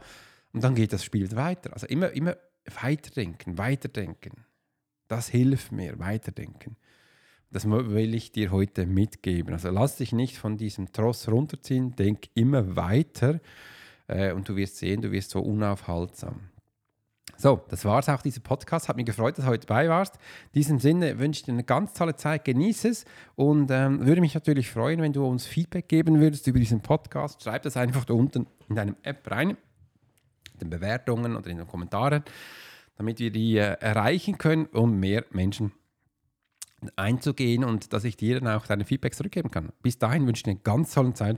Und 0.54 0.64
dann 0.64 0.76
geht 0.76 0.94
das 0.94 1.04
Spiel 1.04 1.36
weiter. 1.36 1.74
Also 1.74 1.86
immer, 1.88 2.12
immer 2.12 2.38
weiterdenken, 2.82 3.58
weiterdenken. 3.58 4.46
Das 5.08 5.28
hilft 5.28 5.72
mir, 5.72 6.00
weiterdenken. 6.00 6.78
Das 7.52 7.70
will 7.70 8.14
ich 8.14 8.32
dir 8.32 8.52
heute 8.52 8.86
mitgeben. 8.86 9.54
Also 9.54 9.70
lass 9.70 9.98
dich 9.98 10.14
nicht 10.14 10.38
von 10.38 10.58
diesem 10.58 10.92
Tross 10.92 11.28
runterziehen, 11.28 11.96
denk 11.96 12.30
immer 12.36 12.76
weiter 12.76 13.40
äh, 14.08 14.34
und 14.34 14.48
du 14.48 14.56
wirst 14.56 14.78
sehen, 14.78 15.02
du 15.02 15.12
wirst 15.12 15.32
so 15.32 15.40
unaufhaltsam. 15.40 16.42
So, 17.38 17.62
das 17.70 17.86
war 17.86 18.00
es 18.00 18.10
auch, 18.10 18.22
dieser 18.22 18.42
Podcast. 18.42 18.90
Hat 18.90 18.98
mich 18.98 19.06
gefreut, 19.06 19.38
dass 19.38 19.46
du 19.46 19.50
heute 19.50 19.66
dabei 19.66 19.88
warst. 19.88 20.16
In 20.48 20.60
diesem 20.60 20.80
Sinne 20.80 21.20
wünsche 21.20 21.40
ich 21.40 21.46
dir 21.46 21.54
eine 21.54 21.64
ganz 21.64 21.94
tolle 21.94 22.16
Zeit, 22.18 22.44
genieße 22.44 22.90
es 22.90 23.06
und 23.36 23.72
ähm, 23.72 24.06
würde 24.06 24.20
mich 24.20 24.34
natürlich 24.34 24.70
freuen, 24.70 25.02
wenn 25.02 25.14
du 25.14 25.26
uns 25.26 25.46
Feedback 25.46 25.88
geben 25.88 26.20
würdest 26.20 26.48
über 26.48 26.60
diesen 26.60 26.82
Podcast. 26.82 27.42
Schreib 27.42 27.64
das 27.64 27.78
einfach 27.78 28.04
da 28.04 28.14
unten 28.14 28.46
in 28.68 28.76
deinem 28.76 28.98
App 29.04 29.32
rein, 29.32 29.52
in 29.52 30.60
den 30.60 30.70
Bewertungen 30.70 31.36
oder 31.38 31.50
in 31.50 31.58
den 31.58 31.68
Kommentaren, 31.68 32.24
damit 32.98 33.20
wir 33.20 33.32
die 33.32 33.58
äh, 33.58 33.78
erreichen 33.80 34.38
können, 34.38 34.66
um 34.66 35.00
mehr 35.00 35.24
Menschen 35.32 35.72
einzugehen 36.96 37.64
und 37.64 37.94
dass 37.94 38.04
ich 38.04 38.18
dir 38.18 38.40
dann 38.40 38.56
auch 38.56 38.66
deine 38.66 38.86
Feedback 38.86 39.14
zurückgeben 39.14 39.52
kann. 39.52 39.72
Bis 39.82 39.98
dahin 39.98 40.26
wünsche 40.28 40.40
ich 40.40 40.44
dir 40.44 40.52
eine 40.52 40.60
ganz 40.60 40.94
tolle 40.94 41.14
Zeit 41.14 41.38